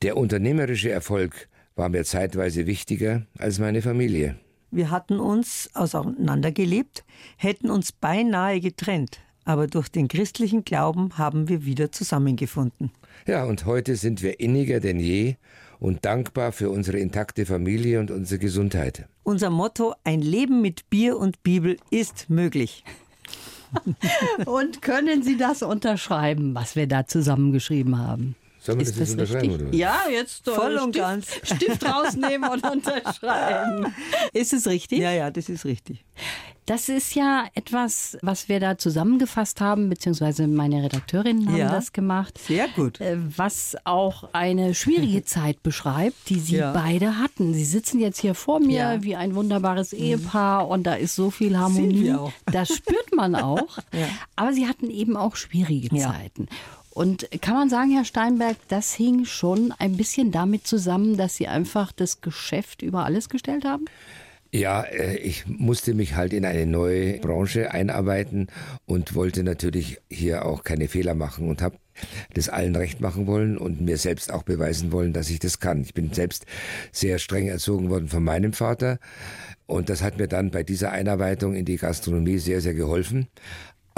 Der 0.00 0.16
unternehmerische 0.16 0.90
Erfolg 0.90 1.48
war 1.76 1.90
mir 1.90 2.04
zeitweise 2.04 2.66
wichtiger 2.66 3.26
als 3.36 3.58
meine 3.58 3.82
Familie. 3.82 4.38
Wir 4.70 4.90
hatten 4.90 5.20
uns 5.20 5.68
auseinandergelebt, 5.74 7.04
hätten 7.36 7.70
uns 7.70 7.92
beinahe 7.92 8.60
getrennt, 8.60 9.20
aber 9.48 9.66
durch 9.66 9.88
den 9.88 10.08
christlichen 10.08 10.62
Glauben 10.62 11.16
haben 11.16 11.48
wir 11.48 11.64
wieder 11.64 11.90
zusammengefunden. 11.90 12.90
Ja, 13.26 13.44
und 13.44 13.64
heute 13.64 13.96
sind 13.96 14.22
wir 14.22 14.40
inniger 14.40 14.78
denn 14.78 15.00
je 15.00 15.36
und 15.80 16.04
dankbar 16.04 16.52
für 16.52 16.68
unsere 16.68 16.98
intakte 16.98 17.46
Familie 17.46 17.98
und 17.98 18.10
unsere 18.10 18.38
Gesundheit. 18.38 19.08
Unser 19.22 19.48
Motto 19.48 19.94
Ein 20.04 20.20
Leben 20.20 20.60
mit 20.60 20.90
Bier 20.90 21.16
und 21.16 21.42
Bibel 21.42 21.78
ist 21.90 22.28
möglich. 22.28 22.84
und 24.44 24.82
können 24.82 25.22
Sie 25.22 25.38
das 25.38 25.62
unterschreiben, 25.62 26.54
was 26.54 26.76
wir 26.76 26.86
da 26.86 27.06
zusammengeschrieben 27.06 27.98
haben? 27.98 28.36
Sollen 28.60 28.80
wir 28.80 28.86
ist 28.86 29.00
das 29.00 29.08
jetzt 29.08 29.12
unterschreiben? 29.12 29.54
Oder? 29.54 29.74
Ja, 29.74 30.00
jetzt 30.10 30.44
voll 30.44 30.76
und 30.76 30.94
Stift, 30.94 30.98
ganz. 30.98 31.26
Stift 31.42 31.84
rausnehmen 31.86 32.50
und 32.50 32.66
unterschreiben. 32.70 33.94
Ist 34.34 34.52
es 34.52 34.66
richtig? 34.66 34.98
Ja, 34.98 35.12
ja, 35.12 35.30
das 35.30 35.48
ist 35.48 35.64
richtig. 35.64 36.04
Das 36.68 36.90
ist 36.90 37.14
ja 37.14 37.46
etwas, 37.54 38.18
was 38.20 38.50
wir 38.50 38.60
da 38.60 38.76
zusammengefasst 38.76 39.62
haben, 39.62 39.88
beziehungsweise 39.88 40.46
meine 40.46 40.82
Redakteurinnen 40.82 41.48
haben 41.48 41.56
ja, 41.56 41.70
das 41.70 41.94
gemacht. 41.94 42.36
Sehr 42.36 42.68
gut. 42.68 43.00
Äh, 43.00 43.16
was 43.38 43.74
auch 43.84 44.28
eine 44.34 44.74
schwierige 44.74 45.24
Zeit 45.24 45.62
beschreibt, 45.62 46.28
die 46.28 46.38
Sie 46.38 46.56
ja. 46.56 46.72
beide 46.72 47.16
hatten. 47.16 47.54
Sie 47.54 47.64
sitzen 47.64 48.00
jetzt 48.00 48.20
hier 48.20 48.34
vor 48.34 48.60
mir 48.60 48.76
ja. 48.76 49.02
wie 49.02 49.16
ein 49.16 49.34
wunderbares 49.34 49.92
mhm. 49.92 49.98
Ehepaar 49.98 50.68
und 50.68 50.86
da 50.86 50.92
ist 50.92 51.14
so 51.14 51.30
viel 51.30 51.58
Harmonie. 51.58 52.14
Das 52.44 52.68
spürt 52.68 53.14
man 53.14 53.34
auch. 53.34 53.78
Aber 54.36 54.52
Sie 54.52 54.66
hatten 54.66 54.90
eben 54.90 55.16
auch 55.16 55.36
schwierige 55.36 55.96
Zeiten. 55.96 56.48
Und 56.90 57.28
kann 57.40 57.54
man 57.54 57.70
sagen, 57.70 57.92
Herr 57.92 58.04
Steinberg, 58.04 58.56
das 58.68 58.92
hing 58.92 59.24
schon 59.24 59.72
ein 59.78 59.96
bisschen 59.96 60.32
damit 60.32 60.66
zusammen, 60.66 61.16
dass 61.16 61.36
Sie 61.36 61.48
einfach 61.48 61.92
das 61.92 62.20
Geschäft 62.20 62.82
über 62.82 63.06
alles 63.06 63.30
gestellt 63.30 63.64
haben? 63.64 63.86
Ja, 64.52 64.82
äh, 64.82 65.16
ich 65.16 65.46
musste 65.46 65.92
mich 65.92 66.14
halt 66.16 66.32
in 66.32 66.44
eine 66.46 66.64
neue 66.66 67.18
Branche 67.18 67.70
einarbeiten 67.70 68.46
und 68.86 69.14
wollte 69.14 69.42
natürlich 69.42 69.98
hier 70.10 70.46
auch 70.46 70.64
keine 70.64 70.88
Fehler 70.88 71.14
machen 71.14 71.48
und 71.48 71.60
habe 71.60 71.76
das 72.32 72.48
allen 72.48 72.76
recht 72.76 73.00
machen 73.00 73.26
wollen 73.26 73.58
und 73.58 73.80
mir 73.80 73.98
selbst 73.98 74.32
auch 74.32 74.44
beweisen 74.44 74.92
wollen, 74.92 75.12
dass 75.12 75.30
ich 75.30 75.40
das 75.40 75.60
kann. 75.60 75.82
Ich 75.82 75.94
bin 75.94 76.12
selbst 76.12 76.46
sehr 76.92 77.18
streng 77.18 77.48
erzogen 77.48 77.90
worden 77.90 78.08
von 78.08 78.22
meinem 78.22 78.52
Vater 78.52 78.98
und 79.66 79.90
das 79.90 80.02
hat 80.02 80.16
mir 80.16 80.28
dann 80.28 80.50
bei 80.50 80.62
dieser 80.62 80.92
Einarbeitung 80.92 81.54
in 81.54 81.66
die 81.66 81.76
Gastronomie 81.76 82.38
sehr, 82.38 82.62
sehr 82.62 82.72
geholfen. 82.72 83.28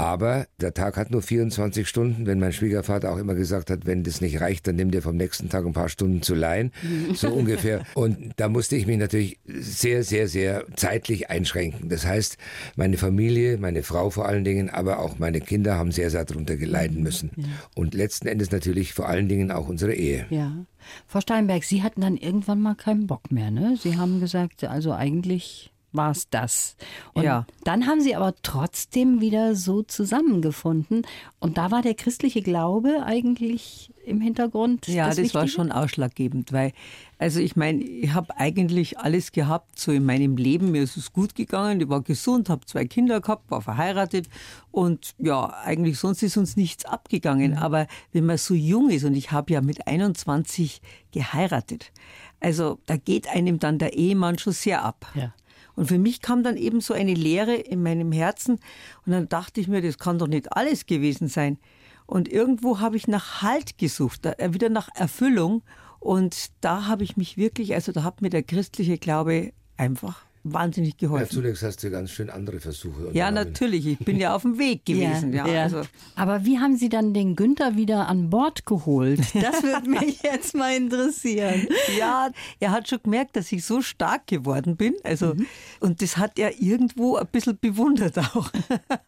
Aber 0.01 0.47
der 0.59 0.73
Tag 0.73 0.97
hat 0.97 1.11
nur 1.11 1.21
24 1.21 1.87
Stunden. 1.87 2.25
Wenn 2.25 2.41
mein 2.41 2.55
Schwiegervater 2.55 3.13
auch 3.13 3.19
immer 3.19 3.35
gesagt 3.35 3.69
hat, 3.69 3.85
wenn 3.85 4.03
das 4.03 4.23
nicht 4.23 4.41
reicht, 4.41 4.67
dann 4.67 4.77
nimm 4.77 4.91
dir 4.91 5.03
vom 5.03 5.19
nächsten 5.19 5.51
Tag 5.51 5.67
ein 5.67 5.75
paar 5.75 5.91
Stunden 5.91 6.23
zu 6.23 6.35
leihen. 6.35 6.73
So 7.13 7.29
ungefähr. 7.29 7.85
Und 7.95 8.33
da 8.37 8.49
musste 8.49 8.77
ich 8.77 8.87
mich 8.87 8.97
natürlich 8.97 9.41
sehr, 9.45 10.03
sehr, 10.03 10.27
sehr 10.27 10.65
zeitlich 10.75 11.29
einschränken. 11.29 11.91
Das 11.91 12.07
heißt, 12.07 12.39
meine 12.77 12.97
Familie, 12.97 13.59
meine 13.59 13.83
Frau 13.83 14.09
vor 14.09 14.25
allen 14.25 14.43
Dingen, 14.43 14.71
aber 14.71 15.01
auch 15.01 15.19
meine 15.19 15.43
Kinder 15.43 15.77
haben 15.77 15.93
sehr, 15.93 16.09
sehr 16.09 16.25
darunter 16.25 16.57
geleiden 16.57 17.03
müssen. 17.03 17.33
Ja. 17.37 17.45
Und 17.75 17.93
letzten 17.93 18.27
Endes 18.27 18.51
natürlich 18.53 18.95
vor 18.95 19.07
allen 19.07 19.29
Dingen 19.29 19.51
auch 19.51 19.69
unsere 19.69 19.93
Ehe. 19.93 20.25
Ja. 20.31 20.65
Frau 21.09 21.21
Steinberg, 21.21 21.63
Sie 21.63 21.83
hatten 21.83 22.01
dann 22.01 22.17
irgendwann 22.17 22.63
mal 22.63 22.75
keinen 22.75 23.07
Bock 23.07 23.31
mehr, 23.31 23.51
ne? 23.51 23.77
Sie 23.79 23.99
haben 23.99 24.19
gesagt, 24.19 24.65
also 24.65 24.95
eigentlich 24.95 25.73
war 25.93 26.11
es 26.11 26.29
das. 26.31 26.77
Und 27.15 27.25
ja. 27.25 27.47
dann 27.65 27.87
haben 27.87 28.01
sie 28.01 28.15
aber 28.15 28.35
trotzdem 28.43 29.21
wieder 29.21 29.55
so 29.57 29.83
zusammengefunden. 29.83 31.07
Und 31.41 31.59
da 31.59 31.71
war 31.71 31.83
der 31.83 31.95
christliche 31.95 32.43
Glaube 32.43 33.03
eigentlich 33.05 33.93
im 34.05 34.21
Hintergrund. 34.21 34.89
Ja, 34.89 35.07
das, 35.07 35.17
das 35.17 35.35
war 35.35 35.49
schon 35.49 35.73
ausschlaggebend, 35.73 36.53
weil, 36.53 36.73
also 37.19 37.41
ich 37.41 37.57
meine, 37.57 37.83
ich 37.83 38.13
habe 38.13 38.37
eigentlich 38.39 38.99
alles 38.99 39.33
gehabt, 39.33 39.79
so 39.79 39.93
in 39.93 40.05
meinem 40.05 40.37
Leben. 40.37 40.71
Mir 40.71 40.83
ist 40.83 40.97
es 40.97 41.13
gut 41.13 41.35
gegangen, 41.35 41.81
ich 41.81 41.89
war 41.89 42.03
gesund, 42.03 42.49
habe 42.49 42.67
zwei 42.67 42.85
Kinder 42.85 43.21
gehabt, 43.21 43.51
war 43.51 43.63
verheiratet 43.63 44.29
und 44.71 45.15
ja, 45.19 45.47
eigentlich 45.65 45.99
sonst 45.99 46.23
ist 46.23 46.37
uns 46.37 46.57
nichts 46.57 46.85
abgegangen. 46.85 47.53
Mhm. 47.53 47.59
Aber 47.59 47.87
wenn 48.13 48.27
man 48.27 48.39
so 48.39 48.55
jung 48.55 48.91
ist 48.91 49.05
und 49.05 49.15
ich 49.15 49.33
habe 49.33 49.53
ja 49.53 49.61
mit 49.61 49.87
21 49.87 50.81
geheiratet, 51.13 51.93
also 52.41 52.79
da 52.87 52.97
geht 52.97 53.29
einem 53.29 53.59
dann 53.59 53.79
der 53.79 53.95
Ehemann 53.95 54.39
schon 54.39 54.53
sehr 54.53 54.83
ab. 54.83 55.07
Ja. 55.15 55.33
Und 55.77 55.87
für 55.87 55.99
mich 55.99 56.21
kam 56.21 56.43
dann 56.43 56.57
eben 56.57 56.81
so 56.81 56.95
eine 56.95 57.15
Leere 57.15 57.55
in 57.55 57.83
meinem 57.83 58.13
Herzen. 58.13 58.59
Und 59.07 59.13
dann 59.13 59.29
dachte 59.29 59.61
ich 59.61 59.69
mir, 59.69 59.83
das 59.83 59.99
kann 59.99 60.19
doch 60.19 60.29
nicht 60.29 60.53
alles 60.53 60.87
gewesen 60.87 61.29
sein. 61.29 61.59
Und 62.07 62.29
irgendwo 62.29 62.81
habe 62.81 62.97
ich 62.97 63.07
nach 63.07 63.43
Halt 63.43 63.79
gesucht, 63.79 64.27
wieder 64.27 64.69
nach 64.69 64.89
Erfüllung. 64.95 65.63
Und 66.01 66.51
da 66.61 66.87
habe 66.87 67.05
ich 67.05 67.17
mich 67.17 67.37
wirklich, 67.37 67.75
also 67.75 67.93
da 67.93 68.03
hat 68.03 68.23
mir 68.23 68.31
der 68.31 68.43
christliche 68.43 68.99
Glaube 68.99 69.53
einfach 69.77 70.30
wahnsinnig 70.43 70.97
geholfen. 70.97 71.27
Ja, 71.27 71.43
zunächst 71.43 71.63
hast 71.63 71.83
du 71.83 71.91
ganz 71.91 72.11
schön 72.11 72.31
andere 72.31 72.61
Versuche. 72.61 73.11
Ja, 73.13 73.31
natürlich. 73.31 73.87
Ich 73.87 73.99
bin 73.99 74.19
ja 74.19 74.35
auf 74.35 74.43
dem 74.43 74.59
Weg 74.59 74.85
gewesen. 74.87 75.33
ja, 75.33 75.47
ja. 75.47 75.63
Also. 75.65 75.83
Aber 76.15 76.45
wie 76.45 76.59
haben 76.59 76.77
Sie 76.77 76.89
dann 76.89 77.13
den 77.13 77.37
Günther 77.37 77.77
wieder 77.77 78.09
an 78.09 78.31
Bord 78.31 78.65
geholt? 78.67 79.21
Das 79.35 79.63
würde 79.63 79.89
mich 79.91 80.23
jetzt 80.23 80.55
mal 80.55 80.75
interessieren. 80.75 81.67
Ja, 81.99 82.31
er 82.59 82.71
hat 82.71 82.89
schon 82.89 83.01
gemerkt, 83.03 83.37
dass 83.37 83.51
ich 83.53 83.65
so 83.65 83.83
stark 83.83 84.27
geworden 84.27 84.77
bin. 84.77 84.95
Also, 85.05 85.35
mhm. 85.35 85.47
Und 85.81 86.03
das 86.03 86.17
hat 86.17 86.39
er 86.39 86.61
irgendwo 86.61 87.17
ein 87.17 87.27
bisschen 87.27 87.59
bewundert 87.59 88.19
auch. 88.19 88.51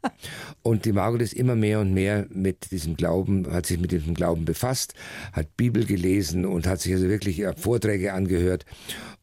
Und 0.63 0.85
die 0.85 0.93
Margot 0.93 1.23
ist 1.23 1.33
immer 1.33 1.57
mehr 1.57 1.81
und 1.81 1.93
mehr 1.95 2.27
mit 2.31 2.71
diesem 2.71 2.97
Glauben, 2.97 3.51
hat 3.51 3.67
sich 3.67 3.79
mit 3.81 3.93
diesem 3.93 4.15
Glauben 4.15 4.45
befasst, 4.45 4.95
hat 5.33 5.57
Bibel 5.57 5.85
gelesen 5.85 6.45
und 6.45 6.67
hat 6.67 6.81
sich 6.81 6.93
also 6.93 7.09
wirklich 7.09 7.43
Vorträge 7.57 8.13
angehört. 8.13 8.65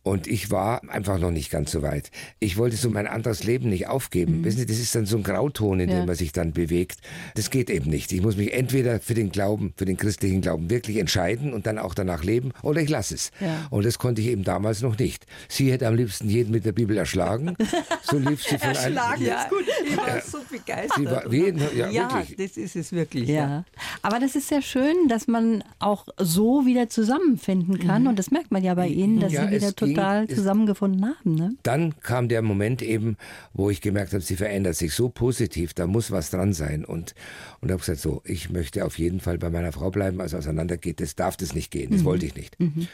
Und 0.09 0.25
ich 0.25 0.49
war 0.49 0.81
einfach 0.89 1.19
noch 1.19 1.29
nicht 1.29 1.51
ganz 1.51 1.69
so 1.69 1.83
weit. 1.83 2.09
Ich 2.39 2.57
wollte 2.57 2.75
so 2.77 2.89
mein 2.89 3.05
anderes 3.05 3.43
Leben 3.43 3.69
nicht 3.69 3.85
aufgeben. 3.85 4.39
Mhm. 4.39 4.43
Wissen 4.43 4.57
Sie, 4.57 4.65
das 4.65 4.79
ist 4.79 4.95
dann 4.95 5.05
so 5.05 5.17
ein 5.17 5.21
Grauton, 5.21 5.79
in 5.79 5.87
ja. 5.87 5.97
dem 5.97 6.07
man 6.07 6.15
sich 6.15 6.31
dann 6.31 6.51
bewegt. 6.51 6.97
Das 7.35 7.51
geht 7.51 7.69
eben 7.69 7.91
nicht. 7.91 8.11
Ich 8.11 8.23
muss 8.23 8.35
mich 8.35 8.51
entweder 8.51 8.99
für 9.01 9.13
den 9.13 9.31
Glauben, 9.31 9.71
für 9.77 9.85
den 9.85 9.97
christlichen 9.97 10.41
Glauben 10.41 10.71
wirklich 10.71 10.97
entscheiden 10.97 11.53
und 11.53 11.67
dann 11.67 11.77
auch 11.77 11.93
danach 11.93 12.23
leben 12.23 12.53
oder 12.63 12.81
ich 12.81 12.89
lasse 12.89 13.13
es. 13.13 13.29
Ja. 13.39 13.67
Und 13.69 13.85
das 13.85 13.99
konnte 13.99 14.21
ich 14.21 14.29
eben 14.29 14.43
damals 14.43 14.81
noch 14.81 14.97
nicht. 14.97 15.27
Sie 15.47 15.71
hätte 15.71 15.85
am 15.85 15.93
liebsten 15.93 16.27
jeden 16.27 16.49
mit 16.49 16.65
der 16.65 16.71
Bibel 16.71 16.97
erschlagen. 16.97 17.55
So 18.01 18.17
lief 18.17 18.41
sie 18.41 18.57
von 18.57 18.69
einem. 18.69 18.97
Erschlagen 18.97 19.25
ja, 19.25 19.43
ist 19.43 19.49
gut. 19.49 19.65
Ich 19.87 19.97
war 19.97 20.21
so 20.21 20.39
begeistert. 20.49 21.05
War 21.05 21.31
jeden, 21.31 21.61
ja, 21.77 21.89
ja 21.89 22.23
das 22.35 22.57
ist 22.57 22.75
es 22.75 22.91
wirklich. 22.91 23.29
Ja. 23.29 23.65
Aber 24.01 24.19
das 24.19 24.35
ist 24.35 24.47
sehr 24.47 24.63
schön, 24.63 25.07
dass 25.07 25.27
man 25.27 25.63
auch 25.77 26.07
so 26.17 26.65
wieder 26.65 26.89
zusammenfinden 26.89 27.77
kann. 27.77 28.03
Mhm. 28.03 28.07
Und 28.07 28.19
das 28.19 28.31
merkt 28.31 28.51
man 28.51 28.63
ja 28.63 28.73
bei 28.73 28.87
Ihnen, 28.87 29.19
dass 29.19 29.31
Sie 29.31 29.51
wieder 29.51 29.75
total 29.75 29.98
ging, 29.99 30.35
zusammengefunden 30.35 31.05
haben. 31.05 31.35
Ne? 31.35 31.55
Dann 31.63 31.99
kam 32.01 32.27
der 32.27 32.41
Moment 32.41 32.81
eben, 32.81 33.17
wo 33.53 33.69
ich 33.69 33.81
gemerkt 33.81 34.13
habe, 34.13 34.21
sie 34.21 34.35
verändert 34.35 34.75
sich 34.75 34.93
so 34.93 35.09
positiv, 35.09 35.73
da 35.73 35.87
muss 35.87 36.11
was 36.11 36.29
dran 36.29 36.53
sein. 36.53 36.85
Und, 36.85 37.15
und 37.61 37.71
habe 37.71 37.79
gesagt, 37.79 37.99
so, 37.99 38.21
ich 38.25 38.49
möchte 38.49 38.85
auf 38.85 38.97
jeden 38.97 39.19
Fall 39.19 39.37
bei 39.37 39.49
meiner 39.49 39.71
Frau 39.71 39.91
bleiben, 39.91 40.21
also 40.21 40.37
auseinandergeht, 40.37 40.99
das 41.01 41.15
darf 41.15 41.37
das 41.37 41.53
nicht 41.53 41.71
gehen, 41.71 41.91
das 41.91 42.01
mhm. 42.01 42.05
wollte 42.05 42.25
ich 42.25 42.35
nicht. 42.35 42.59
Mhm. 42.59 42.87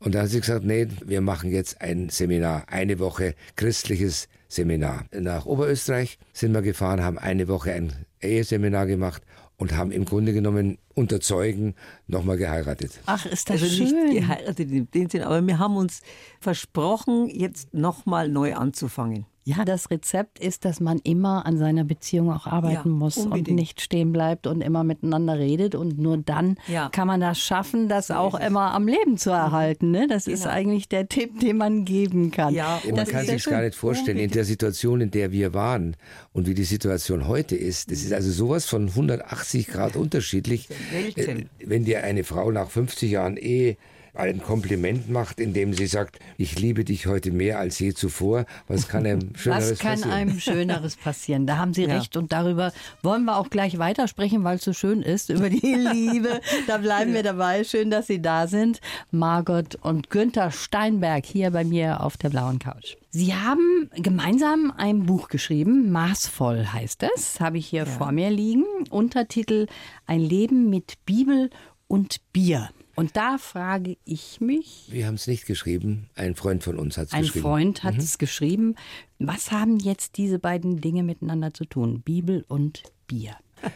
Und 0.00 0.16
da 0.16 0.22
hat 0.22 0.30
sie 0.30 0.40
gesagt, 0.40 0.64
nee, 0.64 0.88
wir 1.04 1.20
machen 1.20 1.50
jetzt 1.50 1.80
ein 1.80 2.08
Seminar, 2.08 2.64
eine 2.68 2.98
Woche 2.98 3.34
christliches 3.54 4.28
Seminar. 4.48 5.06
Nach 5.12 5.46
Oberösterreich 5.46 6.18
sind 6.32 6.52
wir 6.52 6.62
gefahren, 6.62 7.02
haben 7.02 7.18
eine 7.18 7.46
Woche 7.46 7.72
ein 7.72 7.92
Eheseminar 8.20 8.86
gemacht 8.86 9.22
und 9.62 9.76
haben 9.76 9.92
im 9.92 10.04
Grunde 10.04 10.32
genommen 10.32 10.76
unter 10.92 11.20
Zeugen 11.20 11.76
nochmal 12.08 12.36
geheiratet. 12.36 12.98
Ach, 13.06 13.24
ist 13.26 13.48
das 13.48 13.62
also 13.62 13.72
schön. 13.72 14.06
nicht 14.08 14.20
geheiratet 14.20 14.72
in 14.72 14.90
dem 14.90 15.08
Sinn, 15.08 15.22
aber 15.22 15.46
wir 15.46 15.60
haben 15.60 15.76
uns 15.76 16.00
versprochen, 16.40 17.28
jetzt 17.28 17.72
nochmal 17.72 18.28
neu 18.28 18.56
anzufangen. 18.56 19.24
Ja, 19.44 19.64
das 19.64 19.90
Rezept 19.90 20.38
ist, 20.38 20.64
dass 20.64 20.78
man 20.78 21.00
immer 21.00 21.44
an 21.46 21.58
seiner 21.58 21.82
Beziehung 21.82 22.30
auch 22.30 22.46
arbeiten 22.46 22.90
ja, 22.90 22.94
muss 22.94 23.16
unbedingt. 23.16 23.48
und 23.48 23.54
nicht 23.56 23.80
stehen 23.80 24.12
bleibt 24.12 24.46
und 24.46 24.60
immer 24.60 24.84
miteinander 24.84 25.36
redet. 25.36 25.74
Und 25.74 25.98
nur 25.98 26.16
dann 26.16 26.56
ja. 26.68 26.88
kann 26.90 27.08
man 27.08 27.20
das 27.20 27.40
schaffen, 27.40 27.88
das 27.88 28.06
so 28.06 28.14
auch 28.14 28.38
immer 28.38 28.72
am 28.72 28.86
Leben 28.86 29.18
zu 29.18 29.30
erhalten. 29.30 29.90
Ne? 29.90 30.06
Das 30.08 30.26
genau. 30.26 30.36
ist 30.36 30.46
eigentlich 30.46 30.88
der 30.88 31.08
Tipp, 31.08 31.40
den 31.40 31.56
man 31.56 31.84
geben 31.84 32.30
kann. 32.30 32.54
Ja, 32.54 32.80
man 32.86 32.94
das 32.94 33.08
kann 33.08 33.26
sich 33.26 33.44
gar 33.44 33.62
nicht 33.62 33.74
vorstellen, 33.74 34.18
in 34.18 34.30
der 34.30 34.44
Situation, 34.44 35.00
in 35.00 35.10
der 35.10 35.32
wir 35.32 35.52
waren 35.54 35.96
und 36.32 36.46
wie 36.46 36.54
die 36.54 36.64
Situation 36.64 37.26
heute 37.26 37.56
ist. 37.56 37.90
Das 37.90 38.02
ist 38.02 38.12
also 38.12 38.30
sowas 38.30 38.66
von 38.66 38.88
180 38.88 39.66
Grad 39.66 39.96
unterschiedlich. 39.96 40.68
Äh, 41.16 41.46
wenn 41.64 41.84
dir 41.84 42.04
eine 42.04 42.22
Frau 42.22 42.52
nach 42.52 42.70
50 42.70 43.10
Jahren 43.10 43.36
Ehe 43.36 43.76
ein 44.14 44.42
Kompliment 44.42 45.08
macht, 45.08 45.40
indem 45.40 45.72
sie 45.72 45.86
sagt, 45.86 46.18
ich 46.36 46.58
liebe 46.58 46.84
dich 46.84 47.06
heute 47.06 47.30
mehr 47.30 47.58
als 47.58 47.78
je 47.78 47.94
zuvor. 47.94 48.44
Was 48.68 48.88
kann 48.88 49.06
einem 49.06 49.34
Schöneres 49.34 49.70
passieren? 49.70 49.70
Was 49.70 49.78
kann 49.78 49.90
passieren? 49.92 50.12
einem 50.12 50.40
Schöneres 50.40 50.96
passieren? 50.96 51.46
Da 51.46 51.56
haben 51.56 51.72
Sie 51.72 51.84
ja. 51.86 51.96
recht 51.96 52.16
und 52.16 52.32
darüber 52.32 52.72
wollen 53.02 53.24
wir 53.24 53.38
auch 53.38 53.48
gleich 53.48 53.78
weitersprechen, 53.78 54.44
weil 54.44 54.56
es 54.56 54.64
so 54.64 54.74
schön 54.74 55.00
ist, 55.00 55.30
über 55.30 55.48
die 55.48 55.60
Liebe. 55.92 56.40
Da 56.66 56.78
bleiben 56.78 57.14
wir 57.14 57.22
dabei. 57.22 57.64
Schön, 57.64 57.90
dass 57.90 58.06
Sie 58.06 58.20
da 58.20 58.46
sind. 58.46 58.80
Margot 59.10 59.76
und 59.76 60.10
Günther 60.10 60.50
Steinberg 60.50 61.24
hier 61.24 61.50
bei 61.50 61.64
mir 61.64 62.02
auf 62.02 62.18
der 62.18 62.28
blauen 62.28 62.58
Couch. 62.58 62.96
Sie 63.10 63.34
haben 63.34 63.90
gemeinsam 63.94 64.72
ein 64.76 65.04
Buch 65.04 65.28
geschrieben, 65.28 65.90
Maßvoll 65.90 66.66
heißt 66.72 67.04
es, 67.14 67.40
habe 67.40 67.58
ich 67.58 67.66
hier 67.66 67.84
ja. 67.84 67.86
vor 67.86 68.12
mir 68.12 68.30
liegen. 68.30 68.64
Untertitel 68.90 69.66
Ein 70.06 70.20
Leben 70.20 70.70
mit 70.70 70.94
Bibel 71.04 71.50
und 71.88 72.20
Bier. 72.32 72.70
Und 72.94 73.16
da 73.16 73.38
frage 73.38 73.96
ich 74.04 74.40
mich. 74.40 74.88
Wir 74.90 75.06
haben 75.06 75.14
es 75.14 75.26
nicht 75.26 75.46
geschrieben. 75.46 76.08
Ein 76.14 76.34
Freund 76.34 76.62
von 76.62 76.78
uns 76.78 76.98
hat 76.98 77.06
es 77.06 77.12
geschrieben. 77.12 77.38
Ein 77.38 77.42
Freund 77.42 77.84
hat 77.84 77.98
es 77.98 78.14
mhm. 78.14 78.18
geschrieben. 78.18 78.74
Was 79.18 79.50
haben 79.50 79.78
jetzt 79.78 80.18
diese 80.18 80.38
beiden 80.38 80.80
Dinge 80.80 81.02
miteinander 81.02 81.54
zu 81.54 81.64
tun? 81.64 82.02
Bibel 82.02 82.44
und 82.48 82.82
Bier. 83.06 83.36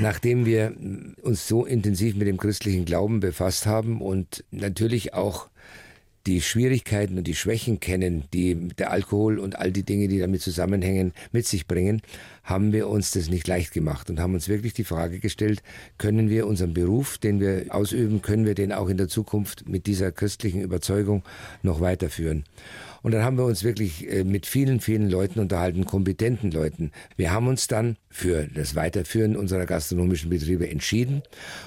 Nachdem 0.00 0.44
wir 0.44 0.76
uns 1.22 1.48
so 1.48 1.64
intensiv 1.64 2.14
mit 2.14 2.28
dem 2.28 2.36
christlichen 2.36 2.84
Glauben 2.84 3.20
befasst 3.20 3.66
haben 3.66 4.00
und 4.00 4.44
natürlich 4.50 5.14
auch 5.14 5.48
die 6.26 6.40
Schwierigkeiten 6.40 7.18
und 7.18 7.26
die 7.26 7.34
Schwächen 7.34 7.80
kennen, 7.80 8.24
die 8.32 8.68
der 8.78 8.90
Alkohol 8.90 9.38
und 9.38 9.56
all 9.58 9.72
die 9.72 9.82
Dinge, 9.82 10.08
die 10.08 10.18
damit 10.18 10.42
zusammenhängen, 10.42 11.12
mit 11.32 11.46
sich 11.46 11.66
bringen, 11.66 12.02
haben 12.44 12.72
wir 12.72 12.88
uns 12.88 13.12
das 13.12 13.28
nicht 13.28 13.46
leicht 13.46 13.72
gemacht 13.72 14.10
und 14.10 14.20
haben 14.20 14.34
uns 14.34 14.48
wirklich 14.48 14.72
die 14.72 14.84
Frage 14.84 15.18
gestellt, 15.18 15.62
können 15.98 16.28
wir 16.30 16.46
unseren 16.46 16.74
Beruf, 16.74 17.18
den 17.18 17.40
wir 17.40 17.66
ausüben, 17.70 18.22
können 18.22 18.46
wir 18.46 18.54
den 18.54 18.72
auch 18.72 18.88
in 18.88 18.96
der 18.96 19.08
Zukunft 19.08 19.68
mit 19.68 19.86
dieser 19.86 20.12
christlichen 20.12 20.60
Überzeugung 20.60 21.22
noch 21.62 21.80
weiterführen? 21.80 22.44
Und 23.02 23.12
dann 23.12 23.24
haben 23.24 23.36
wir 23.36 23.44
uns 23.44 23.64
wirklich 23.64 24.08
äh, 24.08 24.24
mit 24.24 24.46
vielen, 24.46 24.80
vielen 24.80 25.10
Leuten 25.10 25.40
unterhalten, 25.40 25.84
kompetenten 25.84 26.52
Leuten. 26.52 26.92
Wir 27.16 27.32
haben 27.32 27.48
uns 27.48 27.66
dann 27.66 27.96
für 28.08 28.46
das 28.46 28.76
Weiterführen 28.76 29.36
unserer 29.36 29.66
gastronomischen 29.66 30.30
Betriebe 30.30 30.70
entschieden. 30.70 31.22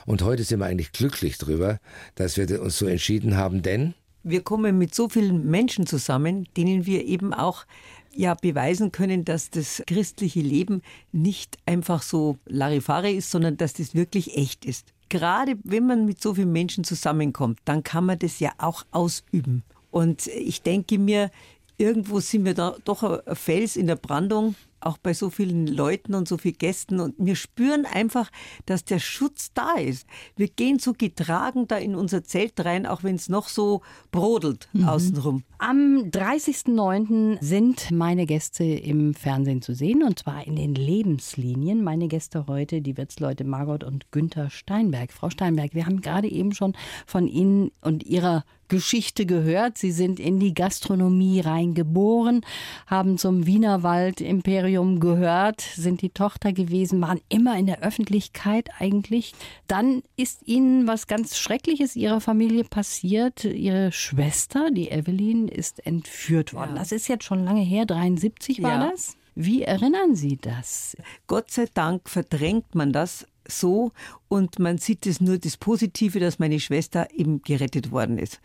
Und 0.05 0.21
heute 0.21 0.43
sind 0.43 0.59
wir 0.59 0.65
eigentlich 0.65 0.93
glücklich 0.93 1.37
darüber, 1.37 1.79
dass 2.15 2.37
wir 2.37 2.61
uns 2.61 2.77
so 2.77 2.87
entschieden 2.87 3.35
haben, 3.35 3.61
denn 3.61 3.93
wir 4.25 4.41
kommen 4.41 4.77
mit 4.77 4.93
so 4.93 5.07
vielen 5.07 5.49
Menschen 5.49 5.85
zusammen, 5.85 6.47
denen 6.57 6.85
wir 6.85 7.05
eben 7.05 7.33
auch 7.33 7.65
ja 8.11 8.33
beweisen 8.33 8.91
können, 8.91 9.23
dass 9.23 9.51
das 9.51 9.83
christliche 9.85 10.41
Leben 10.41 10.81
nicht 11.11 11.57
einfach 11.65 12.01
so 12.01 12.37
Larifare 12.45 13.11
ist, 13.11 13.29
sondern 13.29 13.57
dass 13.57 13.73
das 13.73 13.93
wirklich 13.93 14.35
echt 14.35 14.65
ist. 14.65 14.93
Gerade 15.09 15.57
wenn 15.63 15.85
man 15.85 16.05
mit 16.05 16.21
so 16.21 16.33
vielen 16.33 16.51
Menschen 16.51 16.83
zusammenkommt, 16.83 17.59
dann 17.65 17.83
kann 17.83 18.05
man 18.05 18.17
das 18.17 18.39
ja 18.39 18.51
auch 18.57 18.83
ausüben. 18.91 19.63
Und 19.91 20.25
ich 20.27 20.63
denke 20.63 20.97
mir, 20.97 21.29
irgendwo 21.77 22.19
sind 22.19 22.45
wir 22.45 22.55
da 22.55 22.75
doch 22.83 23.03
ein 23.03 23.35
Fels 23.35 23.75
in 23.75 23.87
der 23.87 23.95
Brandung, 23.95 24.55
auch 24.85 24.97
bei 24.97 25.13
so 25.13 25.29
vielen 25.29 25.67
Leuten 25.67 26.13
und 26.13 26.27
so 26.27 26.37
vielen 26.37 26.57
Gästen. 26.57 26.99
Und 26.99 27.15
wir 27.17 27.35
spüren 27.35 27.85
einfach, 27.85 28.31
dass 28.65 28.85
der 28.85 28.99
Schutz 28.99 29.51
da 29.53 29.73
ist. 29.73 30.07
Wir 30.35 30.47
gehen 30.47 30.79
so 30.79 30.93
getragen 30.93 31.67
da 31.67 31.77
in 31.77 31.95
unser 31.95 32.23
Zelt 32.23 32.63
rein, 32.63 32.85
auch 32.85 33.03
wenn 33.03 33.15
es 33.15 33.29
noch 33.29 33.47
so 33.47 33.81
brodelt 34.11 34.69
mhm. 34.73 34.87
außenrum. 34.87 35.43
Am 35.57 36.09
30.09. 36.11 37.37
sind 37.41 37.91
meine 37.91 38.25
Gäste 38.25 38.63
im 38.63 39.13
Fernsehen 39.13 39.61
zu 39.61 39.73
sehen 39.73 40.03
und 40.03 40.19
zwar 40.19 40.45
in 40.45 40.55
den 40.55 40.75
Lebenslinien. 40.75 41.83
Meine 41.83 42.07
Gäste 42.07 42.45
heute, 42.47 42.81
die 42.81 42.97
Wirtsleute 42.97 43.43
Margot 43.43 43.83
und 43.83 44.11
Günther 44.11 44.49
Steinberg. 44.49 45.11
Frau 45.11 45.29
Steinberg, 45.29 45.73
wir 45.73 45.85
haben 45.85 46.01
gerade 46.01 46.29
eben 46.29 46.53
schon 46.53 46.73
von 47.05 47.27
Ihnen 47.27 47.71
und 47.81 48.03
Ihrer 48.03 48.43
Geschichte 48.67 49.25
gehört. 49.25 49.77
Sie 49.77 49.91
sind 49.91 50.19
in 50.19 50.39
die 50.39 50.53
Gastronomie 50.53 51.41
reingeboren, 51.41 52.41
haben 52.87 53.17
zum 53.17 53.45
Wienerwald 53.45 54.21
Imperium 54.21 54.99
gehört, 54.99 55.61
sind 55.61 56.01
die 56.01 56.09
Tochter 56.09 56.53
gewesen, 56.53 57.01
waren 57.01 57.21
immer 57.29 57.57
in 57.57 57.65
der 57.65 57.81
Öffentlichkeit 57.81 58.69
eigentlich. 58.79 59.33
Dann 59.67 60.01
ist 60.15 60.47
ihnen 60.47 60.87
was 60.87 61.07
ganz 61.07 61.37
Schreckliches 61.37 61.95
ihrer 61.95 62.21
Familie 62.21 62.63
passiert. 62.63 63.43
Ihre 63.43 63.91
Schwester, 63.91 64.71
die 64.71 64.89
Evelyn, 64.89 65.47
ist 65.47 65.85
entführt 65.85 66.53
worden. 66.53 66.75
Ja. 66.75 66.79
Das 66.79 66.91
ist 66.91 67.07
jetzt 67.07 67.23
schon 67.23 67.43
lange 67.43 67.61
her, 67.61 67.85
73 67.85 68.61
war 68.61 68.71
ja. 68.71 68.91
das. 68.91 69.17
Wie 69.35 69.63
erinnern 69.63 70.15
Sie 70.15 70.37
das? 70.37 70.95
Gott 71.27 71.51
sei 71.51 71.67
Dank 71.73 72.09
verdrängt 72.09 72.73
man 72.73 72.93
das 72.93 73.27
so 73.47 73.91
und 74.27 74.59
man 74.59 74.77
sieht 74.77 75.05
es 75.05 75.21
nur 75.21 75.37
das 75.37 75.57
Positive, 75.57 76.19
dass 76.19 76.39
meine 76.39 76.59
Schwester 76.59 77.07
eben 77.13 77.41
gerettet 77.41 77.91
worden 77.91 78.17
ist. 78.17 78.41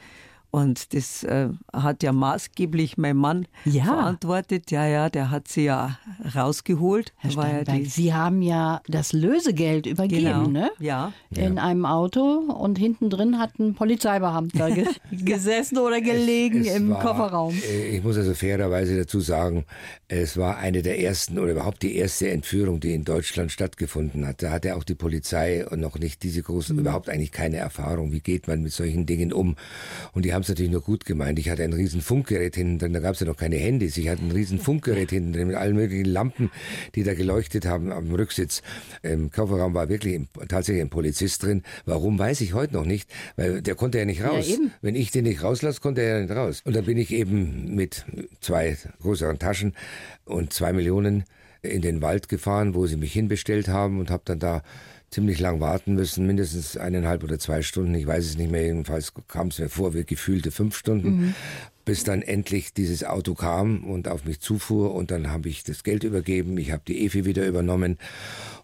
Und 0.50 0.94
das 0.94 1.22
äh, 1.22 1.48
hat 1.72 2.02
ja 2.02 2.12
maßgeblich 2.12 2.98
mein 2.98 3.16
Mann 3.16 3.46
ja. 3.64 3.84
verantwortet. 3.84 4.70
Ja, 4.72 4.84
ja, 4.86 5.08
der 5.08 5.30
hat 5.30 5.46
sie 5.46 5.64
ja 5.64 5.98
rausgeholt. 6.34 7.12
Herr 7.18 7.30
Steinberg, 7.30 7.68
ja 7.68 7.84
Sie 7.84 8.14
haben 8.14 8.42
ja 8.42 8.80
das 8.88 9.12
Lösegeld 9.12 9.86
übergeben, 9.86 10.24
genau. 10.24 10.46
ne? 10.48 10.70
Ja. 10.80 11.12
In 11.30 11.56
ja. 11.56 11.62
einem 11.62 11.86
Auto 11.86 12.22
und 12.22 12.78
hinten 12.78 13.10
drin 13.10 13.38
hat 13.38 13.58
ein 13.60 13.74
Polizeibeamter 13.74 14.72
ge 14.72 14.86
gesessen 15.12 15.78
oder 15.78 16.00
gelegen 16.00 16.62
es, 16.62 16.68
es 16.68 16.76
im 16.76 16.90
war, 16.90 17.00
Kofferraum. 17.00 17.54
Äh, 17.54 17.96
ich 17.96 18.02
muss 18.02 18.16
also 18.16 18.34
fairerweise 18.34 18.96
dazu 18.96 19.20
sagen, 19.20 19.66
es 20.08 20.36
war 20.36 20.58
eine 20.58 20.82
der 20.82 21.00
ersten 21.00 21.38
oder 21.38 21.52
überhaupt 21.52 21.82
die 21.82 21.94
erste 21.94 22.28
Entführung, 22.28 22.80
die 22.80 22.94
in 22.94 23.04
Deutschland 23.04 23.52
stattgefunden 23.52 24.26
hat. 24.26 24.42
Da 24.42 24.50
hatte 24.50 24.74
auch 24.74 24.82
die 24.82 24.96
Polizei 24.96 25.64
noch 25.76 25.98
nicht 25.98 26.24
diese 26.24 26.42
großen, 26.42 26.74
mhm. 26.74 26.80
überhaupt 26.80 27.08
eigentlich 27.08 27.30
keine 27.30 27.58
Erfahrung. 27.58 28.10
Wie 28.10 28.20
geht 28.20 28.48
man 28.48 28.62
mit 28.62 28.72
solchen 28.72 29.06
Dingen 29.06 29.32
um? 29.32 29.54
Und 30.12 30.24
die 30.24 30.34
haben 30.34 30.39
haben 30.40 30.44
es 30.44 30.48
natürlich 30.48 30.72
nur 30.72 30.80
gut 30.80 31.04
gemeint. 31.04 31.38
Ich 31.38 31.50
hatte 31.50 31.64
ein 31.64 31.74
riesen 31.74 32.00
Funkgerät 32.00 32.56
hinten 32.56 32.78
drin, 32.78 32.94
da 32.94 33.00
gab 33.00 33.12
es 33.12 33.20
ja 33.20 33.26
noch 33.26 33.36
keine 33.36 33.56
Handys. 33.56 33.98
Ich 33.98 34.08
hatte 34.08 34.24
ein 34.24 34.30
riesen 34.30 34.58
Funkgerät 34.70 35.10
hinten 35.10 35.34
drin 35.34 35.48
mit 35.48 35.56
allen 35.56 35.76
möglichen 35.76 36.06
Lampen, 36.06 36.50
die 36.94 37.02
da 37.02 37.12
geleuchtet 37.12 37.66
haben 37.66 37.92
am 37.92 38.10
Rücksitz. 38.10 38.62
Im 39.02 39.30
Kofferraum 39.30 39.74
war 39.74 39.90
wirklich 39.90 40.18
tatsächlich 40.48 40.82
ein 40.82 40.88
Polizist 40.88 41.42
drin. 41.42 41.62
Warum, 41.84 42.18
weiß 42.18 42.40
ich 42.40 42.54
heute 42.54 42.72
noch 42.72 42.86
nicht, 42.86 43.10
weil 43.36 43.60
der 43.60 43.74
konnte 43.74 43.98
ja 43.98 44.06
nicht 44.06 44.24
raus. 44.24 44.48
Ja, 44.48 44.56
Wenn 44.80 44.94
ich 44.94 45.10
den 45.10 45.24
nicht 45.24 45.42
rauslasse, 45.42 45.80
konnte 45.82 46.00
er 46.00 46.16
ja 46.16 46.22
nicht 46.22 46.34
raus. 46.34 46.62
Und 46.64 46.74
dann 46.74 46.86
bin 46.86 46.96
ich 46.96 47.12
eben 47.12 47.74
mit 47.74 48.06
zwei 48.40 48.78
größeren 49.02 49.38
Taschen 49.38 49.74
und 50.24 50.54
zwei 50.54 50.72
Millionen 50.72 51.24
in 51.60 51.82
den 51.82 52.00
Wald 52.00 52.30
gefahren, 52.30 52.74
wo 52.74 52.86
sie 52.86 52.96
mich 52.96 53.12
hinbestellt 53.12 53.68
haben 53.68 54.00
und 54.00 54.10
habe 54.10 54.22
dann 54.24 54.38
da 54.38 54.62
ziemlich 55.10 55.40
lang 55.40 55.60
warten 55.60 55.94
müssen, 55.94 56.26
mindestens 56.26 56.76
eineinhalb 56.76 57.24
oder 57.24 57.38
zwei 57.38 57.62
Stunden, 57.62 57.94
ich 57.94 58.06
weiß 58.06 58.24
es 58.24 58.38
nicht 58.38 58.50
mehr, 58.50 58.64
jedenfalls 58.64 59.12
kam 59.28 59.48
es 59.48 59.58
mir 59.58 59.68
vor 59.68 59.94
wie 59.94 60.04
gefühlte 60.04 60.50
fünf 60.50 60.76
Stunden. 60.76 61.08
Mhm. 61.10 61.34
bis 61.86 62.04
dann 62.04 62.22
endlich 62.22 62.72
dieses 62.72 63.02
Auto 63.02 63.34
kam 63.34 63.82
und 63.84 64.06
auf 64.06 64.24
mich 64.24 64.38
zufuhr 64.38 64.94
und 64.94 65.10
dann 65.10 65.32
habe 65.32 65.48
ich 65.48 65.64
das 65.64 65.82
Geld 65.82 66.04
übergeben, 66.04 66.56
ich 66.58 66.70
habe 66.70 66.82
die 66.86 67.04
Efi 67.04 67.24
wieder 67.24 67.44
übernommen 67.44 67.98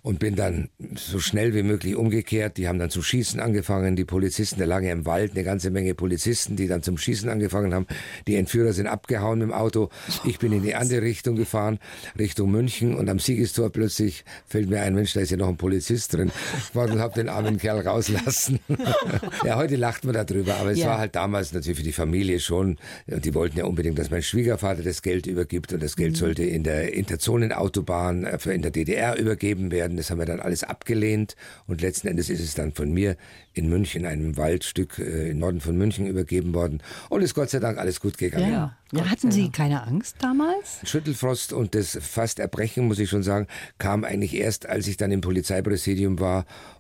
und 0.07 0.21
bin 0.21 0.37
dann 0.37 0.69
so 0.95 1.19
schnell 1.19 1.53
wie 1.53 1.65
möglich 1.65 1.97
umgekehrt. 1.97 2.59
Die 2.59 2.69
haben 2.69 2.79
dann 2.79 2.91
zu 2.91 3.03
schießen 3.03 3.41
angefangen, 3.41 3.97
die 3.97 4.05
Polizisten, 4.05 4.59
der 4.59 4.69
lag 4.69 4.83
ja 4.83 4.93
im 4.93 5.05
Wald, 5.05 5.33
eine 5.33 5.43
ganze 5.43 5.71
Menge 5.71 5.97
Polizisten, 5.97 6.55
die 6.55 6.69
dann 6.69 6.85
zum 6.85 6.97
Schießen 6.97 7.29
angefangen 7.29 7.75
haben. 7.75 7.89
Die 8.29 8.37
Entführer 8.37 8.73
sind 8.73 8.87
abgehauen 8.87 9.41
mit 9.41 9.49
dem 9.49 9.53
Auto. 9.53 9.89
Ich 10.23 10.39
bin 10.39 10.53
in 10.53 10.63
die 10.63 10.77
andere 10.77 11.03
Richtung 11.03 11.35
gefahren, 11.35 11.81
Richtung 12.17 12.53
München 12.53 12.95
und 12.95 13.09
am 13.09 13.19
Siegestor 13.19 13.71
plötzlich 13.71 14.25
fällt 14.47 14.71
mir 14.71 14.83
ein, 14.83 14.95
Mensch, 14.95 15.13
da 15.13 15.23
ist 15.23 15.31
ja 15.31 15.37
noch 15.37 15.49
ein 15.49 15.57
Polizist 15.57 16.15
drin. 16.15 16.31
Ich 16.59 16.75
war 16.75 16.91
und 16.91 17.01
habe 17.01 17.15
den 17.15 17.29
armen 17.29 17.59
Kerl 17.59 17.81
rauslassen. 17.81 18.61
ja, 19.45 19.57
heute 19.57 19.77
lacht 19.77 20.05
man 20.05 20.15
darüber, 20.15 20.57
aber 20.57 20.73
es 20.73 20.79
ja. 20.79 20.89
war 20.89 20.99
halt 20.99 21.15
damals 21.15 21.53
natürlich 21.53 21.79
für 21.79 21.85
die 21.85 21.93
Familie 21.93 22.41
schon, 22.41 22.79
und 23.07 23.25
die 23.25 23.35
wollten 23.35 23.59
ja 23.59 23.65
unbedingt, 23.65 23.99
dass 23.99 24.11
mein 24.11 24.23
Schwiegervater 24.23 24.83
das 24.83 25.03
Geld 25.03 25.27
übergibt 25.27 25.73
und 25.73 25.83
das 25.83 25.97
Geld 25.97 26.13
mhm. 26.13 26.17
sollte 26.17 26.45
in 26.45 26.63
der 26.63 26.95
Interzonenautobahn 26.95 28.25
äh, 28.25 28.39
in 28.51 28.63
der 28.63 28.71
DDR 28.71 29.19
übergeben 29.19 29.71
werden. 29.71 29.97
Das 29.97 30.11
haben 30.11 30.19
wir 30.19 30.27
dann 30.27 30.41
alles 30.41 30.65
abgelehnt 30.65 31.37
und 31.67 31.81
letzten 31.81 32.09
Endes 32.09 32.31
ist 32.31 32.41
es 32.41 32.55
dann 32.55 32.73
von 32.73 32.93
mir 32.93 33.17
in 33.53 33.69
München, 33.69 34.05
einem 34.05 34.37
Waldstück 34.37 34.99
äh, 34.99 35.31
im 35.31 35.39
Norden 35.39 35.61
von 35.61 35.77
München 35.77 36.07
übergeben 36.07 36.55
worden 36.55 36.83
und 37.09 37.23
ist 37.23 37.35
Gott 37.35 37.51
sei 37.51 37.59
Dank 37.59 37.79
alles 37.79 38.01
gut 38.01 38.19
gegangen. 38.19 38.53
Ja. 38.53 38.77
Ja, 38.93 39.11
hatten 39.11 39.33
Sie 39.33 39.51
keine 39.51 39.83
Angst 39.83 40.17
damals? 40.21 40.79
Schüttelfrost 40.85 41.53
und 41.53 41.75
das 41.75 41.99
fast 42.01 42.39
Erbrechen, 42.39 42.87
muss 42.87 43.01
ich 43.01 43.11
schon 43.11 43.25
sagen, 43.25 43.49
kam 43.79 44.05
eigentlich 44.05 44.35
erst, 44.35 44.67
als 44.67 44.87
ich 44.87 44.97
dann 44.97 45.11
im 45.11 45.23
Polizeipräsidium 45.23 46.21
war, 46.21 46.26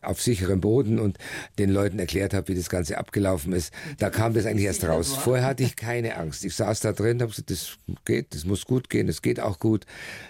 auf 0.02 0.22
sicherem 0.22 0.60
Boden 0.60 0.98
und 0.98 1.18
den 1.58 1.70
Leuten 1.70 1.98
erklärt 1.98 2.32
habe, 2.32 2.48
wie 2.48 2.54
das 2.54 2.70
Ganze 2.70 2.98
abgelaufen 2.98 3.52
ist. 3.52 3.72
Da 3.98 4.10
kam 4.10 4.34
das 4.34 4.46
eigentlich 4.46 4.66
erst 4.66 4.84
raus. 4.84 5.12
Vorher 5.12 5.44
hatte 5.44 5.62
ich 5.62 5.76
keine 5.76 6.16
Angst. 6.16 6.44
Ich 6.44 6.54
saß 6.54 6.80
da 6.80 6.92
drin, 6.92 7.20
habe 7.20 7.30
gesagt, 7.30 7.50
das 7.50 7.78
geht, 8.04 8.34
das 8.34 8.44
muss 8.44 8.64
gut 8.64 8.88
gehen, 8.88 9.06
das 9.06 9.22
geht 9.22 9.40
auch 9.40 9.58
gut. 9.58 9.84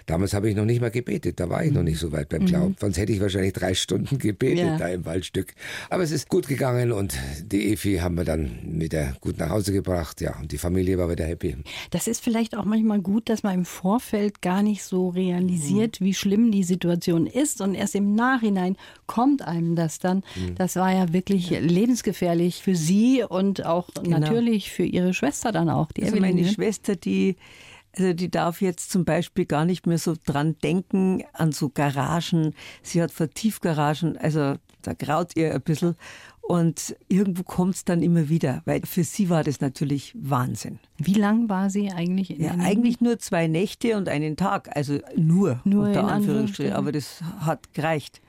Damals 0.05 0.33
habe 0.33 0.49
ich 0.49 0.55
noch 0.55 0.65
nicht 0.65 0.81
mal 0.81 0.91
gebetet, 0.91 1.39
da 1.39 1.49
war 1.49 1.63
ich 1.63 1.71
noch 1.71 1.83
nicht 1.83 1.99
so 1.99 2.11
weit 2.11 2.29
beim 2.29 2.41
mhm. 2.41 2.47
Glauben. 2.47 2.75
Sonst 2.79 2.97
hätte 2.97 3.11
ich 3.11 3.21
wahrscheinlich 3.21 3.53
drei 3.53 3.73
Stunden 3.73 4.17
gebetet 4.17 4.65
ja. 4.65 4.77
da 4.77 4.87
im 4.87 5.05
Waldstück. 5.05 5.53
Aber 5.89 6.03
es 6.03 6.11
ist 6.11 6.29
gut 6.29 6.47
gegangen 6.47 6.91
und 6.91 7.15
die 7.41 7.71
Efi 7.71 7.97
haben 7.97 8.15
wir 8.15 8.25
dann 8.25 8.59
wieder 8.63 9.15
gut 9.21 9.37
nach 9.37 9.49
Hause 9.49 9.73
gebracht. 9.73 10.21
Ja, 10.21 10.37
und 10.39 10.51
die 10.51 10.57
Familie 10.57 10.97
war 10.97 11.09
wieder 11.09 11.25
happy. 11.25 11.57
Das 11.91 12.07
ist 12.07 12.23
vielleicht 12.23 12.55
auch 12.55 12.65
manchmal 12.65 12.99
gut, 12.99 13.29
dass 13.29 13.43
man 13.43 13.53
im 13.53 13.65
Vorfeld 13.65 14.41
gar 14.41 14.63
nicht 14.63 14.83
so 14.83 15.09
realisiert, 15.09 16.01
mhm. 16.01 16.05
wie 16.05 16.13
schlimm 16.13 16.51
die 16.51 16.63
Situation 16.63 17.27
ist. 17.27 17.61
Und 17.61 17.75
erst 17.75 17.95
im 17.95 18.15
Nachhinein 18.15 18.75
kommt 19.07 19.41
einem 19.41 19.75
das 19.75 19.99
dann. 19.99 20.23
Mhm. 20.35 20.55
Das 20.55 20.75
war 20.75 20.93
ja 20.93 21.13
wirklich 21.13 21.49
ja. 21.49 21.59
lebensgefährlich 21.59 22.61
für 22.61 22.75
Sie 22.75 23.23
und 23.27 23.65
auch 23.65 23.89
genau. 23.93 24.19
natürlich 24.19 24.71
für 24.71 24.83
Ihre 24.83 25.13
Schwester 25.13 25.51
dann 25.51 25.69
auch. 25.69 25.91
Die 25.91 26.03
also 26.03 26.17
meine 26.17 26.45
Schwester, 26.47 26.95
die 26.95 27.37
also 27.97 28.13
die 28.13 28.29
darf 28.29 28.61
jetzt 28.61 28.91
zum 28.91 29.05
Beispiel 29.05 29.45
gar 29.45 29.65
nicht 29.65 29.87
mehr 29.87 29.97
so 29.97 30.13
dran 30.25 30.55
denken 30.63 31.23
an 31.33 31.51
so 31.51 31.69
Garagen. 31.69 32.53
Sie 32.83 33.01
hat 33.01 33.11
Vertiefgaragen, 33.11 34.17
also 34.17 34.55
da 34.83 34.93
graut 34.93 35.35
ihr 35.35 35.53
ein 35.53 35.61
bisschen. 35.61 35.95
Und 36.41 36.95
irgendwo 37.09 37.43
kommt 37.43 37.75
es 37.75 37.83
dann 37.83 38.01
immer 38.01 38.29
wieder, 38.29 38.61
weil 38.63 38.81
für 38.85 39.03
sie 39.03 39.29
war 39.29 39.43
das 39.43 39.59
natürlich 39.59 40.13
Wahnsinn. 40.17 40.79
Wie 40.97 41.13
lang 41.13 41.49
war 41.49 41.69
sie 41.69 41.91
eigentlich 41.91 42.31
in 42.31 42.41
Ja, 42.41 42.51
eigentlich 42.59 43.01
nur 43.01 43.19
zwei 43.19 43.47
Nächte 43.47 43.97
und 43.97 44.07
einen 44.07 44.37
Tag, 44.37 44.73
also 44.73 44.99
nur, 45.17 45.59
nur 45.65 45.87
unter 45.87 46.07
Anführungsstrichen, 46.07 46.71
aber 46.71 46.93
das 46.93 47.21
hat 47.39 47.73
gereicht. 47.73 48.21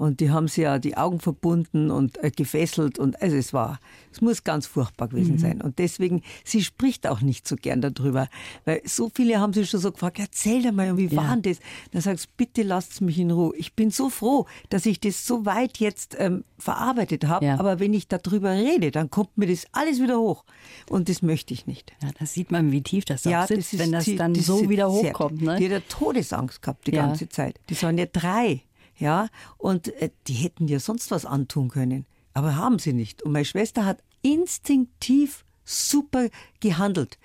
Und 0.00 0.20
die 0.20 0.30
haben 0.30 0.48
sie 0.48 0.62
ja 0.62 0.78
die 0.78 0.96
Augen 0.96 1.20
verbunden 1.20 1.90
und 1.90 2.24
äh, 2.24 2.30
gefesselt 2.30 2.98
und 2.98 3.20
also 3.20 3.36
es 3.36 3.52
war, 3.52 3.80
es 4.10 4.22
muss 4.22 4.44
ganz 4.44 4.66
furchtbar 4.66 5.08
gewesen 5.08 5.34
mhm. 5.34 5.38
sein. 5.38 5.60
Und 5.60 5.78
deswegen, 5.78 6.22
sie 6.42 6.64
spricht 6.64 7.06
auch 7.06 7.20
nicht 7.20 7.46
so 7.46 7.54
gern 7.54 7.82
darüber, 7.82 8.28
weil 8.64 8.80
so 8.86 9.10
viele 9.14 9.38
haben 9.40 9.52
sie 9.52 9.66
schon 9.66 9.78
so 9.78 9.92
gefragt, 9.92 10.18
erzähl 10.18 10.62
dir 10.62 10.72
mal, 10.72 10.96
wie 10.96 11.08
ja. 11.08 11.16
war 11.16 11.36
denn 11.36 11.52
das? 11.52 11.58
Dann 11.90 12.00
sagst 12.00 12.24
du, 12.24 12.30
bitte 12.38 12.62
lasst 12.62 13.02
mich 13.02 13.18
in 13.18 13.30
Ruhe. 13.30 13.54
Ich 13.58 13.74
bin 13.74 13.90
so 13.90 14.08
froh, 14.08 14.46
dass 14.70 14.86
ich 14.86 15.00
das 15.00 15.26
so 15.26 15.44
weit 15.44 15.76
jetzt 15.76 16.16
ähm, 16.18 16.44
verarbeitet 16.56 17.26
habe, 17.26 17.44
ja. 17.44 17.60
aber 17.60 17.78
wenn 17.78 17.92
ich 17.92 18.08
darüber 18.08 18.52
rede, 18.52 18.92
dann 18.92 19.10
kommt 19.10 19.36
mir 19.36 19.48
das 19.48 19.66
alles 19.72 20.00
wieder 20.00 20.18
hoch. 20.18 20.46
Und 20.88 21.10
das 21.10 21.20
möchte 21.20 21.52
ich 21.52 21.66
nicht. 21.66 21.92
Ja, 22.02 22.08
das 22.18 22.32
sieht 22.32 22.50
man, 22.50 22.72
wie 22.72 22.80
tief 22.80 23.04
das 23.04 23.24
ja, 23.24 23.46
sitzt, 23.46 23.58
das 23.58 23.72
ist, 23.74 23.78
wenn 23.80 23.92
das 23.92 24.10
dann 24.16 24.32
die, 24.32 24.40
so 24.40 24.70
wieder 24.70 24.90
hochkommt. 24.90 25.42
Ne? 25.42 25.56
Die 25.56 25.74
hat 25.74 25.90
Todesangst 25.90 26.62
gehabt 26.62 26.86
die 26.86 26.92
ganze 26.92 27.28
Zeit. 27.28 27.60
Das 27.66 27.82
waren 27.82 27.98
ja 27.98 28.06
drei 28.06 28.62
ja, 29.00 29.28
und 29.58 29.88
äh, 30.00 30.10
die 30.26 30.34
hätten 30.34 30.68
ja 30.68 30.78
sonst 30.78 31.10
was 31.10 31.24
antun 31.24 31.68
können, 31.68 32.06
aber 32.34 32.56
haben 32.56 32.78
sie 32.78 32.92
nicht. 32.92 33.22
Und 33.22 33.32
meine 33.32 33.44
Schwester 33.44 33.84
hat 33.84 34.02
instinktiv 34.22 35.44
super 35.64 36.28
gehandelt. 36.60 37.18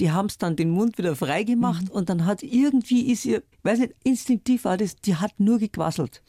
Die 0.00 0.10
haben 0.10 0.26
es 0.26 0.38
dann 0.38 0.56
den 0.56 0.70
Mund 0.70 0.98
wieder 0.98 1.14
frei 1.14 1.44
gemacht 1.44 1.84
mhm. 1.84 1.90
und 1.90 2.08
dann 2.08 2.26
hat 2.26 2.42
irgendwie 2.42 3.12
ist 3.12 3.24
ihr, 3.24 3.42
weiß 3.64 3.80
nicht, 3.80 3.94
instinktiv 4.04 4.64
war 4.64 4.76
das, 4.76 4.96
die 4.96 5.16
hat 5.16 5.32
nur 5.38 5.58
gequasselt. 5.58 6.22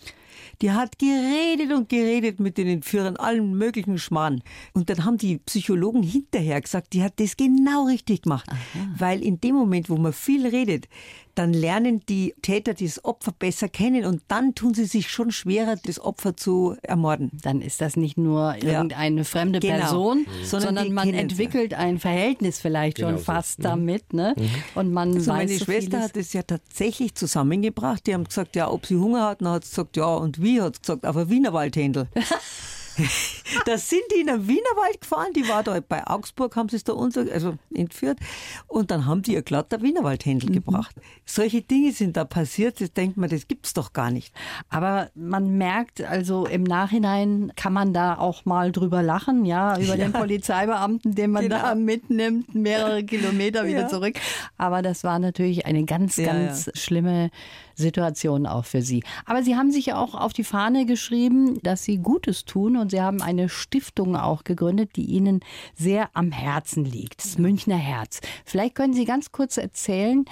Die 0.61 0.71
hat 0.71 0.99
geredet 0.99 1.71
und 1.71 1.89
geredet 1.89 2.39
mit 2.39 2.57
den 2.57 2.67
Entführern, 2.67 3.17
allen 3.17 3.55
möglichen 3.55 3.97
Schmarrn. 3.97 4.41
Und 4.73 4.89
dann 4.89 5.05
haben 5.05 5.17
die 5.17 5.37
Psychologen 5.39 6.03
hinterher 6.03 6.59
gesagt, 6.61 6.93
die 6.93 7.03
hat 7.03 7.19
das 7.19 7.37
genau 7.37 7.85
richtig 7.85 8.23
gemacht. 8.23 8.49
Aha. 8.49 8.87
Weil 8.97 9.23
in 9.23 9.39
dem 9.41 9.55
Moment, 9.55 9.89
wo 9.89 9.97
man 9.97 10.13
viel 10.13 10.47
redet, 10.47 10.87
dann 11.35 11.51
lernen 11.51 12.01
die 12.07 12.35
Täter 12.41 12.73
das 12.73 13.03
Opfer 13.03 13.31
besser 13.31 13.67
kennen 13.67 14.05
und 14.05 14.21
dann 14.27 14.53
tun 14.53 14.73
sie 14.73 14.85
sich 14.85 15.09
schon 15.09 15.31
schwerer, 15.31 15.75
das 15.83 15.99
Opfer 15.99 16.37
zu 16.37 16.75
ermorden. 16.83 17.31
Dann 17.41 17.61
ist 17.61 17.81
das 17.81 17.95
nicht 17.95 18.17
nur 18.17 18.55
irgendeine 18.55 19.17
ja. 19.17 19.23
fremde 19.23 19.59
genau. 19.59 19.79
Person, 19.79 20.19
mhm. 20.19 20.45
sondern 20.45 20.93
man 20.93 21.13
entwickelt 21.13 21.71
sie. 21.71 21.75
ein 21.75 21.97
Verhältnis 21.97 22.59
vielleicht 22.59 22.97
genau 22.97 23.09
schon 23.09 23.17
so. 23.17 23.23
fast 23.23 23.59
mhm. 23.59 23.63
damit. 23.63 24.13
Ne? 24.13 24.35
Mhm. 24.37 24.49
Und 24.75 24.93
man 24.93 25.15
also 25.15 25.31
weiß 25.31 25.37
meine 25.37 25.57
so 25.57 25.65
Schwester 25.65 25.89
vieles. 25.89 26.03
hat 26.03 26.17
es 26.17 26.33
ja 26.33 26.43
tatsächlich 26.43 27.15
zusammengebracht. 27.27 28.05
Die 28.05 28.13
haben 28.13 28.25
gesagt, 28.25 28.55
ja, 28.55 28.69
ob 28.69 28.85
sie 28.85 28.97
Hunger 28.97 29.27
hat, 29.27 29.41
dann 29.41 29.49
hat 29.49 29.65
sie 29.65 29.71
gesagt, 29.71 29.97
ja, 29.97 30.05
und 30.05 30.41
wie 30.41 30.61
hat 30.61 30.75
sie 30.75 30.81
gesagt, 30.81 31.05
auf 31.05 31.15
ein 31.15 31.29
Wienerwaldhändel. 31.29 32.07
da 33.65 33.77
sind 33.77 34.01
die 34.13 34.21
in 34.21 34.27
den 34.27 34.47
Wienerwald 34.47 35.01
gefahren, 35.01 35.33
die 35.35 35.47
war 35.47 35.63
da 35.63 35.79
bei 35.79 36.05
Augsburg, 36.05 36.55
haben 36.55 36.69
sie 36.69 36.75
es 36.75 36.83
da 36.83 36.93
unter, 36.93 37.25
also 37.31 37.55
entführt. 37.73 38.19
Und 38.67 38.91
dann 38.91 39.05
haben 39.05 39.21
die 39.21 39.33
ihr 39.33 39.41
glatter 39.41 39.81
Wienerwaldhändel 39.81 40.49
mhm. 40.49 40.53
gebracht. 40.53 40.95
Solche 41.25 41.61
Dinge 41.61 41.91
sind 41.91 42.17
da 42.17 42.25
passiert, 42.25 42.81
das 42.81 42.93
denkt 42.93 43.17
man, 43.17 43.29
das 43.29 43.47
gibt's 43.47 43.73
doch 43.73 43.93
gar 43.93 44.11
nicht. 44.11 44.33
Aber 44.69 45.09
man 45.15 45.57
merkt, 45.57 46.01
also 46.01 46.45
im 46.45 46.63
Nachhinein 46.63 47.51
kann 47.55 47.73
man 47.73 47.93
da 47.93 48.17
auch 48.17 48.45
mal 48.45 48.71
drüber 48.71 49.01
lachen, 49.01 49.45
ja, 49.45 49.77
über 49.77 49.95
ja. 49.95 50.05
den 50.05 50.13
Polizeibeamten, 50.13 51.15
den 51.15 51.31
man 51.31 51.43
genau. 51.43 51.59
da 51.59 51.75
mitnimmt, 51.75 52.53
mehrere 52.53 53.03
Kilometer 53.03 53.65
wieder 53.65 53.81
ja. 53.81 53.87
zurück. 53.87 54.15
Aber 54.57 54.81
das 54.81 55.03
war 55.03 55.19
natürlich 55.19 55.65
eine 55.65 55.85
ganz, 55.85 56.17
ja, 56.17 56.25
ganz 56.25 56.69
schlimme 56.75 57.29
Situation 57.75 58.45
auch 58.45 58.65
für 58.65 58.81
Sie. 58.81 59.03
Aber 59.25 59.43
Sie 59.43 59.55
haben 59.55 59.71
sich 59.71 59.87
ja 59.87 59.97
auch 59.97 60.15
auf 60.15 60.33
die 60.33 60.43
Fahne 60.43 60.85
geschrieben, 60.85 61.59
dass 61.63 61.83
Sie 61.83 61.97
Gutes 61.97 62.45
tun 62.45 62.77
und 62.77 62.91
Sie 62.91 63.01
haben 63.01 63.21
eine 63.21 63.49
Stiftung 63.49 64.15
auch 64.15 64.43
gegründet, 64.43 64.91
die 64.95 65.05
Ihnen 65.05 65.41
sehr 65.75 66.09
am 66.13 66.31
Herzen 66.31 66.85
liegt, 66.85 67.23
das 67.23 67.37
Münchner 67.37 67.77
Herz. 67.77 68.21
Vielleicht 68.45 68.75
können 68.75 68.93
Sie 68.93 69.05
ganz 69.05 69.31
kurz 69.31 69.57
erzählen, 69.57 70.25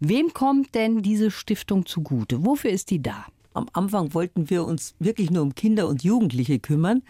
wem 0.00 0.32
kommt 0.32 0.74
denn 0.74 1.02
diese 1.02 1.30
Stiftung 1.30 1.86
zugute? 1.86 2.44
Wofür 2.44 2.70
ist 2.70 2.90
die 2.90 3.02
da? 3.02 3.26
Am 3.54 3.68
Anfang 3.72 4.14
wollten 4.14 4.50
wir 4.50 4.64
uns 4.64 4.94
wirklich 4.98 5.30
nur 5.30 5.42
um 5.42 5.54
Kinder 5.54 5.88
und 5.88 6.04
Jugendliche 6.04 6.58
kümmern 6.58 7.02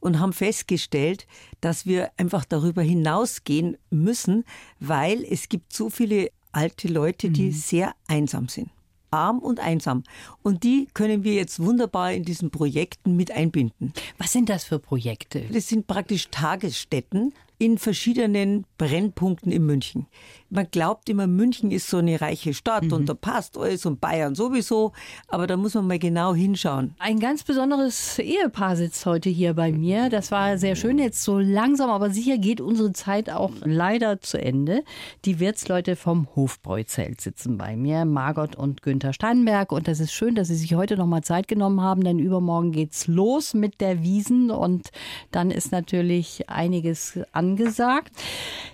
und 0.00 0.20
haben 0.20 0.32
festgestellt, 0.32 1.26
dass 1.60 1.86
wir 1.86 2.10
einfach 2.16 2.44
darüber 2.44 2.82
hinausgehen 2.82 3.76
müssen, 3.90 4.44
weil 4.78 5.24
es 5.24 5.48
gibt 5.48 5.72
so 5.72 5.88
viele 5.88 6.30
alte 6.52 6.88
Leute, 6.88 7.30
die 7.30 7.46
mhm. 7.46 7.52
sehr 7.52 7.94
einsam 8.06 8.48
sind 8.48 8.70
arm 9.10 9.38
und 9.38 9.60
einsam. 9.60 10.02
Und 10.42 10.64
die 10.64 10.88
können 10.94 11.24
wir 11.24 11.34
jetzt 11.34 11.60
wunderbar 11.60 12.12
in 12.12 12.24
diesen 12.24 12.50
Projekten 12.50 13.16
mit 13.16 13.30
einbinden. 13.30 13.92
Was 14.18 14.32
sind 14.32 14.48
das 14.48 14.64
für 14.64 14.78
Projekte? 14.78 15.42
Das 15.52 15.68
sind 15.68 15.86
praktisch 15.86 16.28
Tagesstätten, 16.30 17.32
in 17.58 17.78
verschiedenen 17.78 18.66
Brennpunkten 18.76 19.50
in 19.50 19.64
München. 19.64 20.06
Man 20.48 20.68
glaubt 20.70 21.08
immer, 21.08 21.26
München 21.26 21.70
ist 21.70 21.88
so 21.88 21.96
eine 21.96 22.20
reiche 22.20 22.54
Stadt 22.54 22.84
mhm. 22.84 22.92
und 22.92 23.08
da 23.08 23.14
passt 23.14 23.58
alles 23.58 23.84
und 23.86 24.00
Bayern 24.00 24.34
sowieso, 24.34 24.92
aber 25.28 25.46
da 25.46 25.56
muss 25.56 25.74
man 25.74 25.86
mal 25.86 25.98
genau 25.98 26.34
hinschauen. 26.34 26.94
Ein 26.98 27.18
ganz 27.18 27.42
besonderes 27.42 28.18
Ehepaar 28.18 28.76
sitzt 28.76 29.06
heute 29.06 29.28
hier 29.28 29.54
bei 29.54 29.72
mir. 29.72 30.08
Das 30.08 30.30
war 30.30 30.58
sehr 30.58 30.76
schön. 30.76 30.98
Jetzt 30.98 31.22
so 31.22 31.38
langsam, 31.38 31.90
aber 31.90 32.10
sicher 32.10 32.38
geht 32.38 32.60
unsere 32.60 32.92
Zeit 32.92 33.30
auch 33.30 33.50
leider 33.64 34.20
zu 34.20 34.40
Ende. 34.40 34.84
Die 35.24 35.40
Wirtsleute 35.40 35.96
vom 35.96 36.28
Hofbräuzelt 36.36 37.20
sitzen 37.20 37.58
bei 37.58 37.76
mir, 37.76 38.04
Margot 38.04 38.54
und 38.54 38.82
Günther 38.82 39.12
Steinberg. 39.12 39.72
Und 39.72 39.88
das 39.88 39.98
ist 39.98 40.12
schön, 40.12 40.34
dass 40.34 40.48
Sie 40.48 40.56
sich 40.56 40.74
heute 40.74 40.96
noch 40.96 41.06
mal 41.06 41.22
Zeit 41.22 41.48
genommen 41.48 41.80
haben, 41.80 42.04
denn 42.04 42.18
übermorgen 42.18 42.70
geht's 42.70 43.08
los 43.08 43.54
mit 43.54 43.80
der 43.80 44.02
Wiesen 44.02 44.50
und 44.50 44.90
dann 45.32 45.50
ist 45.50 45.72
natürlich 45.72 46.48
einiges 46.48 47.18
an 47.32 47.45
angesagt. 47.46 48.12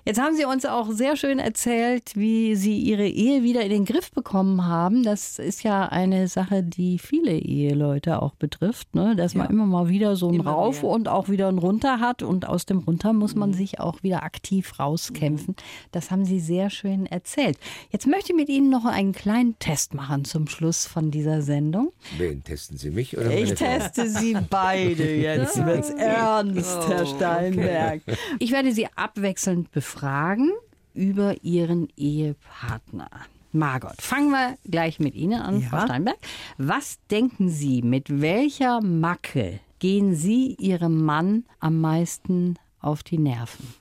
Jetzt 0.05 0.21
haben 0.21 0.35
Sie 0.35 0.45
uns 0.45 0.65
auch 0.67 0.91
sehr 0.91 1.15
schön 1.17 1.39
erzählt, 1.39 2.17
wie 2.17 2.57
Sie 2.57 2.77
Ihre 2.77 3.07
Ehe 3.07 3.45
wieder 3.45 3.63
in 3.63 3.71
den 3.71 3.85
Griff 3.85 4.11
bekommen 4.11 4.67
haben. 4.67 5.05
Das 5.05 5.39
ist 5.39 5.63
ja 5.63 5.87
eine 5.89 6.27
Sache, 6.27 6.65
die 6.65 6.99
viele 6.99 7.31
Eheleute 7.39 8.21
auch 8.21 8.35
betrifft, 8.35 8.97
ne? 8.97 9.15
dass 9.15 9.37
man 9.37 9.49
immer 9.49 9.65
mal 9.65 9.89
wieder 9.89 10.17
so 10.17 10.29
ein 10.29 10.35
Immer 10.35 10.51
Rauf 10.51 10.83
mehr. 10.83 10.91
und 10.91 11.07
auch 11.09 11.29
wieder 11.29 11.47
ein 11.49 11.59
Runter 11.59 12.01
hat. 12.01 12.25
Und 12.25 12.49
aus 12.49 12.67
dem 12.67 12.79
Runter 12.79 13.13
muss 13.13 13.37
man 13.37 13.53
sich 13.53 13.79
auch 13.79 14.03
wieder 14.03 14.25
aktiv 14.25 14.77
rauskämpfen. 14.81 15.55
Das 15.93 16.11
haben 16.11 16.25
Sie 16.25 16.41
sehr 16.41 16.69
schön 16.71 17.07
erzählt. 17.07 17.57
Jetzt 17.91 18.09
möchte 18.09 18.33
ich 18.33 18.37
mit 18.37 18.49
Ihnen 18.49 18.71
noch 18.71 18.87
einen 18.87 19.13
kleinen 19.13 19.57
Test 19.61 19.95
machen 19.95 20.25
zum 20.25 20.49
Schluss 20.49 20.85
von 20.85 21.13
dieser 21.13 21.43
Sendung. 21.43 21.93
Wen 22.19 22.43
testen 22.43 22.77
Sie 22.77 22.91
mich 22.91 23.17
oder 23.17 23.31
Ich 23.31 23.55
teste 23.55 24.09
Sie 24.09 24.37
beide 24.51 25.15
jetzt. 25.15 25.53
Wird's 25.65 25.91
ernst, 25.91 26.89
Herr 26.89 27.07
Steinberg. 27.07 28.03
Ich 28.41 28.51
werde 28.51 28.62
Sie 28.71 28.87
abwechselnd 28.95 29.73
befragen 29.73 30.53
über 30.95 31.43
Ihren 31.43 31.89
Ehepartner. 31.97 33.11
Margot, 33.51 34.01
fangen 34.01 34.31
wir 34.31 34.57
gleich 34.65 35.01
mit 35.01 35.15
Ihnen 35.15 35.41
an, 35.43 35.61
Ja. 35.61 35.69
Frau 35.69 35.81
Steinberg. 35.87 36.19
Was 36.59 36.99
denken 37.11 37.49
Sie, 37.49 37.83
mit 37.83 38.21
welcher 38.21 38.81
Macke 38.81 39.59
gehen 39.81 40.15
Sie 40.15 40.55
Ihrem 40.61 41.03
Mann 41.05 41.45
am 41.59 41.81
meisten 41.81 42.57
auf 42.81 43.03
die 43.03 43.19
Nerven? 43.19 43.75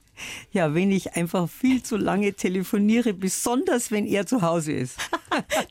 Ja, 0.52 0.74
wenn 0.74 0.92
ich 0.92 1.16
einfach 1.16 1.50
viel 1.50 1.84
zu 1.84 1.98
lange 1.98 2.34
telefoniere, 2.34 3.14
besonders 3.14 3.92
wenn 3.92 4.06
er 4.06 4.26
zu 4.26 4.42
Hause 4.42 4.74
ist. 4.74 4.98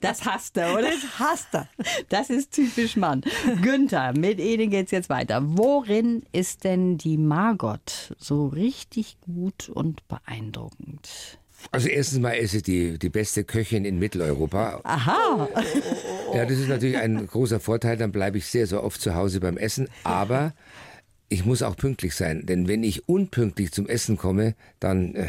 Das 0.01 0.25
hasst 0.25 0.57
er, 0.57 0.73
oder? 0.73 0.89
Das 0.89 1.19
hasst 1.19 1.49
er. 1.53 1.69
Das 2.09 2.31
ist 2.31 2.53
typisch 2.53 2.97
Mann. 2.97 3.23
Günther, 3.61 4.17
mit 4.17 4.41
Ihnen 4.41 4.71
geht's 4.71 4.91
jetzt 4.91 5.11
weiter. 5.11 5.43
Worin 5.45 6.23
ist 6.33 6.65
denn 6.65 6.97
die 6.97 7.19
Margot 7.19 8.15
so 8.19 8.47
richtig 8.47 9.19
gut 9.21 9.69
und 9.69 10.09
beeindruckend? 10.09 11.39
Also 11.73 11.89
erstens 11.89 12.21
mal 12.21 12.33
ist 12.33 12.53
sie 12.53 12.63
die, 12.63 12.99
die 12.99 13.11
beste 13.11 13.45
Köchin 13.45 13.85
in 13.85 13.99
Mitteleuropa. 13.99 14.81
Aha. 14.85 15.49
Ja, 16.35 16.45
das 16.45 16.59
ist 16.59 16.69
natürlich 16.69 16.97
ein 16.97 17.27
großer 17.27 17.61
Vorteil, 17.61 17.97
dann 17.97 18.13
bleibe 18.13 18.39
ich 18.39 18.47
sehr, 18.47 18.67
sehr 18.67 18.83
oft 18.83 19.01
zu 19.01 19.15
Hause 19.15 19.41
beim 19.41 19.57
Essen. 19.57 19.89
Aber 20.03 20.53
ich 21.31 21.47
muss 21.47 21.63
auch 21.63 21.77
pünktlich 21.77 22.15
sein, 22.15 22.45
denn 22.45 22.69
wenn 22.69 22.83
ich 22.83 23.09
unpünktlich 23.09 23.73
zum 23.73 23.89
Essen 23.89 24.19
komme, 24.19 24.55
dann 24.81 25.15
äh, 25.15 25.29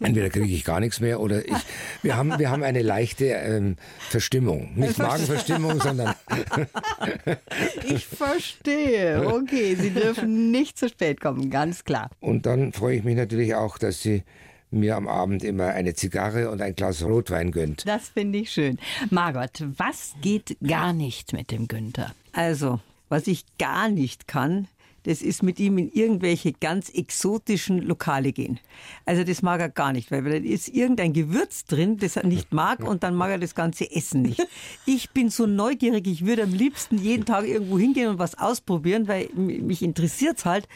entweder 0.00 0.30
kriege 0.30 0.46
ich 0.46 0.64
gar 0.64 0.78
nichts 0.78 1.00
mehr 1.00 1.20
oder 1.20 1.44
ich. 1.44 1.56
Wir 2.02 2.16
haben, 2.16 2.38
wir 2.38 2.50
haben 2.50 2.62
eine 2.62 2.82
leichte 2.82 3.26
ähm, 3.26 3.76
Verstimmung. 3.98 4.72
Nicht 4.76 4.96
Magenverstimmung, 4.96 5.80
sondern 5.80 6.14
Ich 7.84 8.06
verstehe. 8.06 9.26
Okay, 9.26 9.74
Sie 9.74 9.90
dürfen 9.90 10.52
nicht 10.52 10.78
zu 10.78 10.88
spät 10.88 11.20
kommen, 11.20 11.50
ganz 11.50 11.84
klar. 11.84 12.10
Und 12.20 12.46
dann 12.46 12.72
freue 12.72 12.96
ich 12.96 13.04
mich 13.04 13.16
natürlich 13.16 13.56
auch, 13.56 13.76
dass 13.76 14.02
sie 14.02 14.22
mir 14.70 14.96
am 14.96 15.08
Abend 15.08 15.42
immer 15.42 15.68
eine 15.68 15.94
Zigarre 15.94 16.50
und 16.50 16.62
ein 16.62 16.76
Glas 16.76 17.02
Rotwein 17.02 17.50
gönnt. 17.50 17.86
Das 17.86 18.08
finde 18.08 18.38
ich 18.38 18.50
schön. 18.50 18.78
Margot, 19.10 19.64
was 19.78 20.14
geht 20.22 20.56
gar 20.66 20.92
nicht 20.92 21.32
mit 21.32 21.50
dem 21.50 21.66
Günther? 21.66 22.14
Also, 22.32 22.80
was 23.08 23.26
ich 23.26 23.44
gar 23.58 23.88
nicht 23.88 24.26
kann, 24.26 24.68
das 25.04 25.22
ist 25.22 25.42
mit 25.42 25.60
ihm 25.60 25.78
in 25.78 25.90
irgendwelche 25.90 26.52
ganz 26.52 26.88
exotischen 26.88 27.78
Lokale 27.82 28.32
gehen. 28.32 28.58
Also 29.04 29.22
das 29.24 29.42
mag 29.42 29.60
er 29.60 29.68
gar 29.68 29.92
nicht, 29.92 30.10
weil 30.10 30.22
da 30.24 30.30
ist 30.30 30.68
irgendein 30.68 31.12
Gewürz 31.12 31.64
drin, 31.64 31.98
das 31.98 32.16
er 32.16 32.26
nicht 32.26 32.52
mag 32.52 32.80
und 32.80 33.02
dann 33.02 33.14
mag 33.14 33.30
er 33.30 33.38
das 33.38 33.54
ganze 33.54 33.90
Essen 33.90 34.22
nicht. 34.22 34.46
Ich 34.86 35.10
bin 35.10 35.30
so 35.30 35.46
neugierig, 35.46 36.06
ich 36.06 36.26
würde 36.26 36.44
am 36.44 36.52
liebsten 36.52 36.98
jeden 36.98 37.24
Tag 37.24 37.46
irgendwo 37.46 37.78
hingehen 37.78 38.08
und 38.08 38.18
was 38.18 38.36
ausprobieren, 38.38 39.06
weil 39.08 39.28
mich 39.34 39.82
interessiert's 39.82 40.44
halt. 40.44 40.68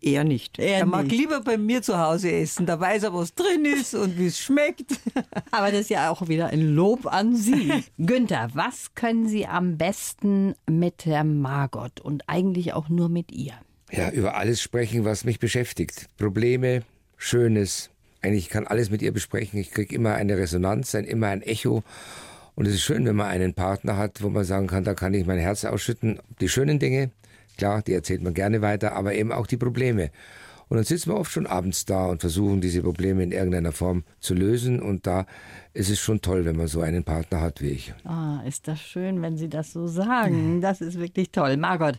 Er 0.00 0.24
nicht. 0.24 0.58
Er 0.58 0.78
er 0.78 0.86
mag 0.86 1.06
nicht. 1.06 1.16
lieber 1.16 1.40
bei 1.40 1.56
mir 1.56 1.82
zu 1.82 1.98
Hause 1.98 2.30
essen. 2.30 2.66
Da 2.66 2.78
weiß 2.78 3.04
er, 3.04 3.14
was 3.14 3.34
drin 3.34 3.64
ist 3.64 3.94
und 3.94 4.18
wie 4.18 4.26
es 4.26 4.38
schmeckt. 4.38 5.00
Aber 5.50 5.70
das 5.70 5.82
ist 5.82 5.90
ja 5.90 6.10
auch 6.10 6.28
wieder 6.28 6.48
ein 6.48 6.74
Lob 6.74 7.06
an 7.06 7.34
Sie. 7.34 7.72
Günther, 7.98 8.50
was 8.52 8.94
können 8.94 9.26
Sie 9.26 9.46
am 9.46 9.78
besten 9.78 10.54
mit 10.68 11.06
der 11.06 11.24
Margot 11.24 12.00
und 12.00 12.28
eigentlich 12.28 12.72
auch 12.72 12.88
nur 12.88 13.08
mit 13.08 13.32
ihr? 13.32 13.54
Ja, 13.90 14.10
über 14.10 14.36
alles 14.36 14.60
sprechen, 14.60 15.04
was 15.04 15.24
mich 15.24 15.38
beschäftigt. 15.38 16.06
Probleme, 16.18 16.82
Schönes. 17.16 17.90
Eigentlich 18.20 18.48
kann 18.48 18.66
alles 18.66 18.90
mit 18.90 19.02
ihr 19.02 19.12
besprechen. 19.12 19.60
Ich 19.60 19.70
kriege 19.70 19.94
immer 19.94 20.14
eine 20.14 20.36
Resonanz, 20.36 20.94
ein, 20.94 21.04
immer 21.04 21.28
ein 21.28 21.42
Echo. 21.42 21.84
Und 22.56 22.66
es 22.66 22.74
ist 22.74 22.82
schön, 22.82 23.04
wenn 23.04 23.16
man 23.16 23.28
einen 23.28 23.54
Partner 23.54 23.96
hat, 23.96 24.22
wo 24.22 24.28
man 24.28 24.44
sagen 24.44 24.66
kann, 24.66 24.82
da 24.82 24.94
kann 24.94 25.14
ich 25.14 25.26
mein 25.26 25.38
Herz 25.38 25.64
ausschütten. 25.64 26.18
Die 26.40 26.48
schönen 26.48 26.78
Dinge, 26.78 27.10
klar, 27.58 27.82
die 27.82 27.92
erzählt 27.92 28.22
man 28.22 28.34
gerne 28.34 28.62
weiter, 28.62 28.94
aber 28.94 29.14
eben 29.14 29.30
auch 29.30 29.46
die 29.46 29.58
Probleme. 29.58 30.10
Und 30.68 30.76
dann 30.78 30.84
sitzen 30.84 31.10
wir 31.10 31.16
oft 31.16 31.30
schon 31.30 31.46
abends 31.46 31.84
da 31.84 32.06
und 32.06 32.20
versuchen, 32.20 32.60
diese 32.60 32.82
Probleme 32.82 33.22
in 33.22 33.30
irgendeiner 33.30 33.72
Form 33.72 34.04
zu 34.18 34.34
lösen. 34.34 34.80
Und 34.80 35.06
da 35.06 35.26
ist 35.74 35.90
es 35.90 36.00
schon 36.00 36.20
toll, 36.20 36.44
wenn 36.44 36.56
man 36.56 36.66
so 36.66 36.80
einen 36.80 37.04
Partner 37.04 37.40
hat 37.40 37.60
wie 37.60 37.68
ich. 37.68 37.94
Ah, 38.04 38.40
ist 38.44 38.66
das 38.66 38.80
schön, 38.80 39.22
wenn 39.22 39.36
Sie 39.36 39.48
das 39.48 39.72
so 39.72 39.86
sagen. 39.86 40.60
Das 40.60 40.80
ist 40.80 40.98
wirklich 40.98 41.30
toll. 41.30 41.56
Margot, 41.56 41.98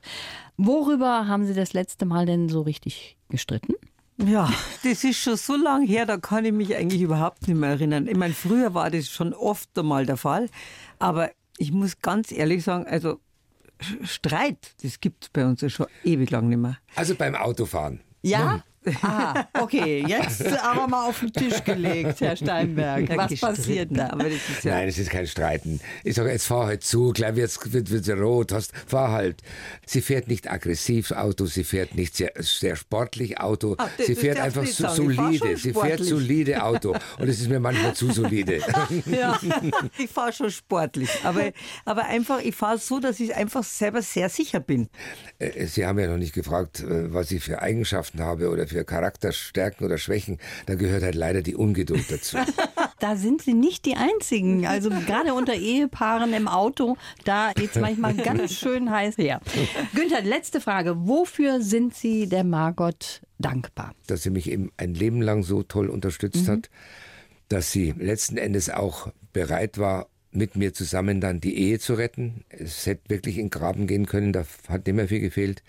worüber 0.58 1.28
haben 1.28 1.46
Sie 1.46 1.54
das 1.54 1.74
letzte 1.74 2.06
Mal 2.06 2.26
denn 2.26 2.50
so 2.50 2.62
richtig 2.62 3.18
gestritten? 3.30 3.74
Ja, 4.18 4.52
das 4.84 5.04
ist 5.04 5.18
schon 5.18 5.38
so 5.38 5.56
lang 5.56 5.86
her, 5.86 6.08
da 6.08 6.18
kann 6.18 6.44
ich 6.44 6.52
mich 6.52 6.76
eigentlich 6.76 7.02
überhaupt 7.02 7.48
nicht 7.48 7.58
mehr 7.58 7.70
erinnern. 7.70 8.08
Ich 8.08 8.18
meine, 8.18 8.34
früher 8.34 8.74
war 8.74 8.90
das 8.90 9.10
schon 9.10 9.32
oft 9.32 9.70
einmal 9.78 10.08
der 10.08 10.18
Fall, 10.18 10.50
aber 10.98 11.30
ich 11.60 11.72
muss 11.72 12.00
ganz 12.02 12.32
ehrlich 12.32 12.64
sagen, 12.64 12.88
also 12.88 13.20
Streit, 14.02 14.74
das 14.82 15.00
gibt 15.00 15.26
es 15.26 15.30
bei 15.30 15.46
uns 15.46 15.62
ja 15.62 15.70
schon 15.70 15.86
ewig 16.04 16.32
lang 16.32 16.50
nicht 16.50 16.58
mehr. 16.58 16.78
Also 16.96 17.14
beim 17.14 17.36
Autofahren. 17.36 18.00
Ja? 18.22 18.64
Ah, 19.02 19.46
okay, 19.60 20.04
jetzt 20.08 20.46
aber 20.64 20.88
mal 20.88 21.08
auf 21.10 21.20
den 21.20 21.34
Tisch 21.34 21.64
gelegt, 21.64 22.22
Herr 22.22 22.38
Steinberg. 22.38 23.10
Was 23.18 23.30
gestritten, 23.32 23.56
passiert 23.56 23.90
da? 23.92 24.18
Ja 24.64 24.76
Nein, 24.76 24.88
es 24.88 24.98
ist 24.98 25.10
kein 25.10 25.28
Streiten. 25.28 25.82
Ich 26.06 26.16
sage, 26.16 26.32
jetzt 26.32 26.46
fahr 26.48 26.68
halt 26.68 26.84
zu, 26.84 27.12
gleich 27.12 27.36
wird's, 27.36 27.60
wird, 27.74 27.90
wird 27.92 28.08
rot, 28.20 28.54
hast, 28.54 28.72
fahr 28.88 29.12
halt. 29.12 29.42
Sie 29.86 30.02
fährt 30.02 30.28
nicht 30.30 30.50
aggressiv 30.50 31.12
Auto, 31.12 31.46
sie 31.48 31.64
fährt 31.66 31.96
nicht 31.96 32.16
sehr, 32.16 32.32
sehr 32.40 32.76
sportlich 32.78 33.40
Auto, 33.42 33.76
Ah, 33.78 33.90
das- 33.98 34.08
sie 34.08 34.16
fährt 34.16 34.40
einfach 34.40 34.66
so, 34.66 34.88
solide, 34.88 35.58
sie 35.58 35.74
fährt 35.74 36.04
solide 36.04 36.64
Auto 36.64 36.96
und 37.20 37.28
es 37.28 37.42
ist 37.42 37.50
mir 37.50 37.60
manchmal 37.60 37.94
zu 37.94 38.12
solide. 38.12 38.62
Ja, 39.06 39.40
ich 39.98 40.10
fahre 40.10 40.32
schon 40.34 40.52
sportlich. 40.52 41.10
Aber, 41.24 41.52
aber 41.86 42.06
einfach, 42.06 42.40
ich 42.42 42.56
fahre 42.56 42.78
so, 42.78 43.00
dass 43.00 43.20
ich 43.20 43.36
einfach 43.36 43.64
selber 43.64 44.02
sehr 44.02 44.30
sicher 44.30 44.60
bin. 44.60 44.90
Äh, 45.40 45.66
Sie 45.68 45.86
haben 45.86 46.00
ja 46.00 46.08
noch 46.08 46.18
nicht 46.18 46.34
gefragt, 46.34 46.80
äh, 46.82 47.14
was 47.14 47.32
ich 47.32 47.44
für 47.44 47.62
Eigenschaften 47.62 48.22
habe 48.22 48.50
oder 48.50 48.68
für 48.68 48.77
Charakterstärken 48.84 49.86
oder 49.86 49.98
Schwächen. 49.98 50.38
Da 50.66 50.76
gehört 50.76 51.04
halt 51.04 51.16
leider 51.16 51.42
die 51.42 51.56
Ungeduld 51.56 52.12
dazu. 52.12 52.38
Da 53.00 53.16
sind 53.16 53.44
Sie 53.44 53.54
nicht 53.54 53.86
die 53.86 53.96
Einzigen. 53.96 54.66
Also 54.66 54.90
gerade 54.90 55.36
unter 55.36 55.54
Ehepaaren 55.54 56.34
im 56.34 56.48
Auto, 56.48 56.98
da 57.26 57.54
geht 57.54 57.76
es 57.76 57.80
manchmal 57.80 58.16
ganz 58.16 58.54
schön 58.54 58.90
heiß 58.90 59.20
her. 59.20 59.40
Günther, 59.94 60.24
letzte 60.24 60.60
Frage. 60.60 60.96
Wofür 61.08 61.62
sind 61.62 61.94
Sie 61.94 62.28
der 62.28 62.44
Margot 62.44 63.22
dankbar? 63.38 63.94
dass 64.08 64.24
sie 64.24 64.30
mich 64.30 64.50
eben 64.50 64.72
ein 64.78 64.94
Leben 64.94 65.22
lang 65.22 65.44
so 65.44 65.64
toll 65.64 65.90
unterstützt 65.90 66.48
hat, 66.48 66.70
dass 67.50 67.72
sie 67.72 67.94
letzten 67.98 68.38
Endes 68.38 68.70
auch 68.70 69.12
bereit 69.34 69.78
war, 69.78 70.08
mit 70.32 70.56
mir 70.56 70.74
zusammen 70.74 71.22
dann 71.22 71.40
die 71.40 71.58
Ehe 71.58 71.80
zu 71.80 71.94
retten. 71.94 72.44
Es 72.50 72.86
hätte 72.86 73.10
wirklich 73.10 73.38
in 73.38 73.46
den 73.46 73.50
Graben 73.50 73.88
gehen 73.88 74.06
können, 74.06 74.34
da 74.34 74.46
hat 74.68 74.86
nicht 74.86 74.96
mehr 74.96 75.08
viel 75.08 75.20
gefehlt. 75.20 75.64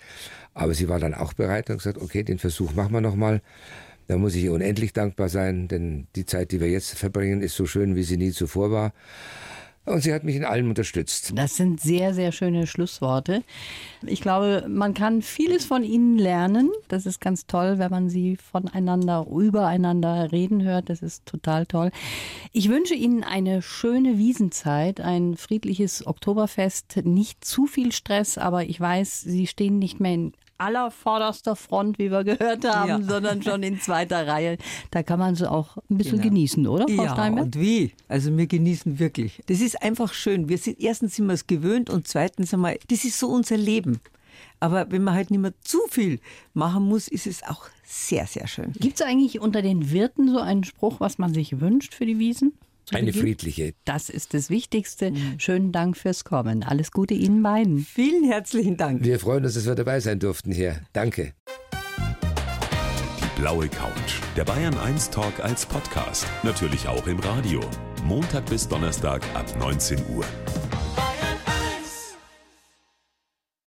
Aber 0.58 0.74
sie 0.74 0.88
war 0.88 0.98
dann 0.98 1.14
auch 1.14 1.34
bereit 1.34 1.70
und 1.70 1.76
gesagt, 1.76 1.98
okay, 1.98 2.24
den 2.24 2.38
Versuch 2.38 2.74
machen 2.74 2.92
wir 2.92 3.00
nochmal. 3.00 3.42
Da 4.08 4.18
muss 4.18 4.34
ich 4.34 4.42
ihr 4.42 4.52
unendlich 4.52 4.92
dankbar 4.92 5.28
sein, 5.28 5.68
denn 5.68 6.08
die 6.16 6.26
Zeit, 6.26 6.50
die 6.50 6.60
wir 6.60 6.68
jetzt 6.68 6.98
verbringen, 6.98 7.42
ist 7.42 7.54
so 7.54 7.64
schön, 7.64 7.94
wie 7.94 8.02
sie 8.02 8.16
nie 8.16 8.32
zuvor 8.32 8.72
war. 8.72 8.92
Und 9.84 10.02
sie 10.02 10.12
hat 10.12 10.24
mich 10.24 10.34
in 10.34 10.44
allem 10.44 10.68
unterstützt. 10.68 11.32
Das 11.34 11.56
sind 11.56 11.80
sehr, 11.80 12.12
sehr 12.12 12.32
schöne 12.32 12.66
Schlussworte. 12.66 13.42
Ich 14.04 14.20
glaube, 14.20 14.66
man 14.68 14.94
kann 14.94 15.22
vieles 15.22 15.64
von 15.64 15.82
Ihnen 15.82 16.18
lernen. 16.18 16.70
Das 16.88 17.06
ist 17.06 17.20
ganz 17.20 17.46
toll, 17.46 17.78
wenn 17.78 17.90
man 17.90 18.10
Sie 18.10 18.36
voneinander, 18.36 19.26
übereinander 19.30 20.30
reden 20.32 20.62
hört. 20.64 20.90
Das 20.90 21.02
ist 21.02 21.24
total 21.24 21.64
toll. 21.66 21.90
Ich 22.52 22.68
wünsche 22.68 22.94
Ihnen 22.94 23.24
eine 23.24 23.62
schöne 23.62 24.18
Wiesenzeit, 24.18 25.00
ein 25.00 25.36
friedliches 25.36 26.06
Oktoberfest, 26.06 27.00
nicht 27.04 27.44
zu 27.44 27.66
viel 27.66 27.92
Stress, 27.92 28.36
aber 28.36 28.64
ich 28.64 28.78
weiß, 28.78 29.22
Sie 29.22 29.46
stehen 29.46 29.78
nicht 29.78 30.00
mehr 30.00 30.14
in 30.14 30.32
aller 30.58 30.90
vorderster 30.90 31.56
Front, 31.56 31.98
wie 31.98 32.10
wir 32.10 32.24
gehört 32.24 32.64
haben, 32.68 32.88
Ja. 32.88 33.02
sondern 33.02 33.42
schon 33.42 33.62
in 33.62 33.80
zweiter 33.80 34.26
Reihe. 34.26 34.58
Da 34.90 35.02
kann 35.02 35.18
man 35.18 35.34
sie 35.36 35.50
auch 35.50 35.76
ein 35.90 35.96
bisschen 35.98 36.18
Genau. 36.18 36.28
genießen, 36.30 36.66
oder, 36.66 36.86
Frau 36.88 37.04
ja, 37.04 37.12
Steinberg? 37.12 37.46
und 37.46 37.60
wie? 37.60 37.92
Also 38.08 38.36
wir 38.36 38.46
genießen 38.46 38.98
wirklich. 38.98 39.40
Das 39.46 39.60
ist 39.60 39.80
einfach 39.82 40.12
schön. 40.12 40.48
Wir 40.48 40.58
sind 40.58 40.80
erstens 40.80 41.16
sind 41.16 41.26
wir 41.26 41.34
es 41.34 41.46
gewöhnt 41.46 41.90
und 41.90 42.08
zweitens 42.08 42.52
einmal, 42.52 42.78
das 42.88 43.04
ist 43.04 43.18
so 43.18 43.28
unser 43.28 43.56
Leben. 43.56 44.00
Aber 44.60 44.90
wenn 44.90 45.04
man 45.04 45.14
halt 45.14 45.30
nicht 45.30 45.40
mehr 45.40 45.54
zu 45.62 45.78
viel 45.90 46.20
machen 46.54 46.84
muss, 46.84 47.06
ist 47.08 47.26
es 47.26 47.42
auch 47.44 47.66
sehr, 47.84 48.26
sehr 48.26 48.46
schön. 48.48 48.72
Gibt 48.72 49.00
es 49.00 49.06
eigentlich 49.06 49.40
unter 49.40 49.62
den 49.62 49.90
Wirten 49.92 50.28
so 50.30 50.38
einen 50.40 50.64
Spruch, 50.64 51.00
was 51.00 51.18
man 51.18 51.32
sich 51.32 51.60
wünscht 51.60 51.94
für 51.94 52.06
die 52.06 52.18
Wiesen? 52.18 52.52
Zu 52.88 52.94
Eine 52.96 53.08
Beginn? 53.08 53.20
friedliche. 53.22 53.74
Das 53.84 54.08
ist 54.08 54.32
das 54.32 54.48
Wichtigste. 54.48 55.12
Schönen 55.36 55.72
Dank 55.72 55.94
fürs 55.98 56.24
Kommen. 56.24 56.62
Alles 56.62 56.90
Gute 56.90 57.12
Ihnen 57.12 57.42
beiden. 57.42 57.80
Vielen 57.80 58.24
herzlichen 58.24 58.78
Dank. 58.78 59.04
Wir 59.04 59.20
freuen 59.20 59.44
uns, 59.44 59.54
dass 59.54 59.66
wir 59.66 59.74
dabei 59.74 60.00
sein 60.00 60.18
durften 60.20 60.52
hier. 60.52 60.80
Danke. 60.94 61.34
Die 63.20 63.40
blaue 63.40 63.68
Couch. 63.68 64.20
Der 64.38 64.44
Bayern 64.44 64.78
1 64.78 65.10
Talk 65.10 65.38
als 65.40 65.66
Podcast. 65.66 66.26
Natürlich 66.42 66.88
auch 66.88 67.06
im 67.06 67.18
Radio. 67.20 67.60
Montag 68.04 68.46
bis 68.46 68.66
Donnerstag 68.66 69.22
ab 69.34 69.44
19 69.58 69.98
Uhr. 70.16 70.24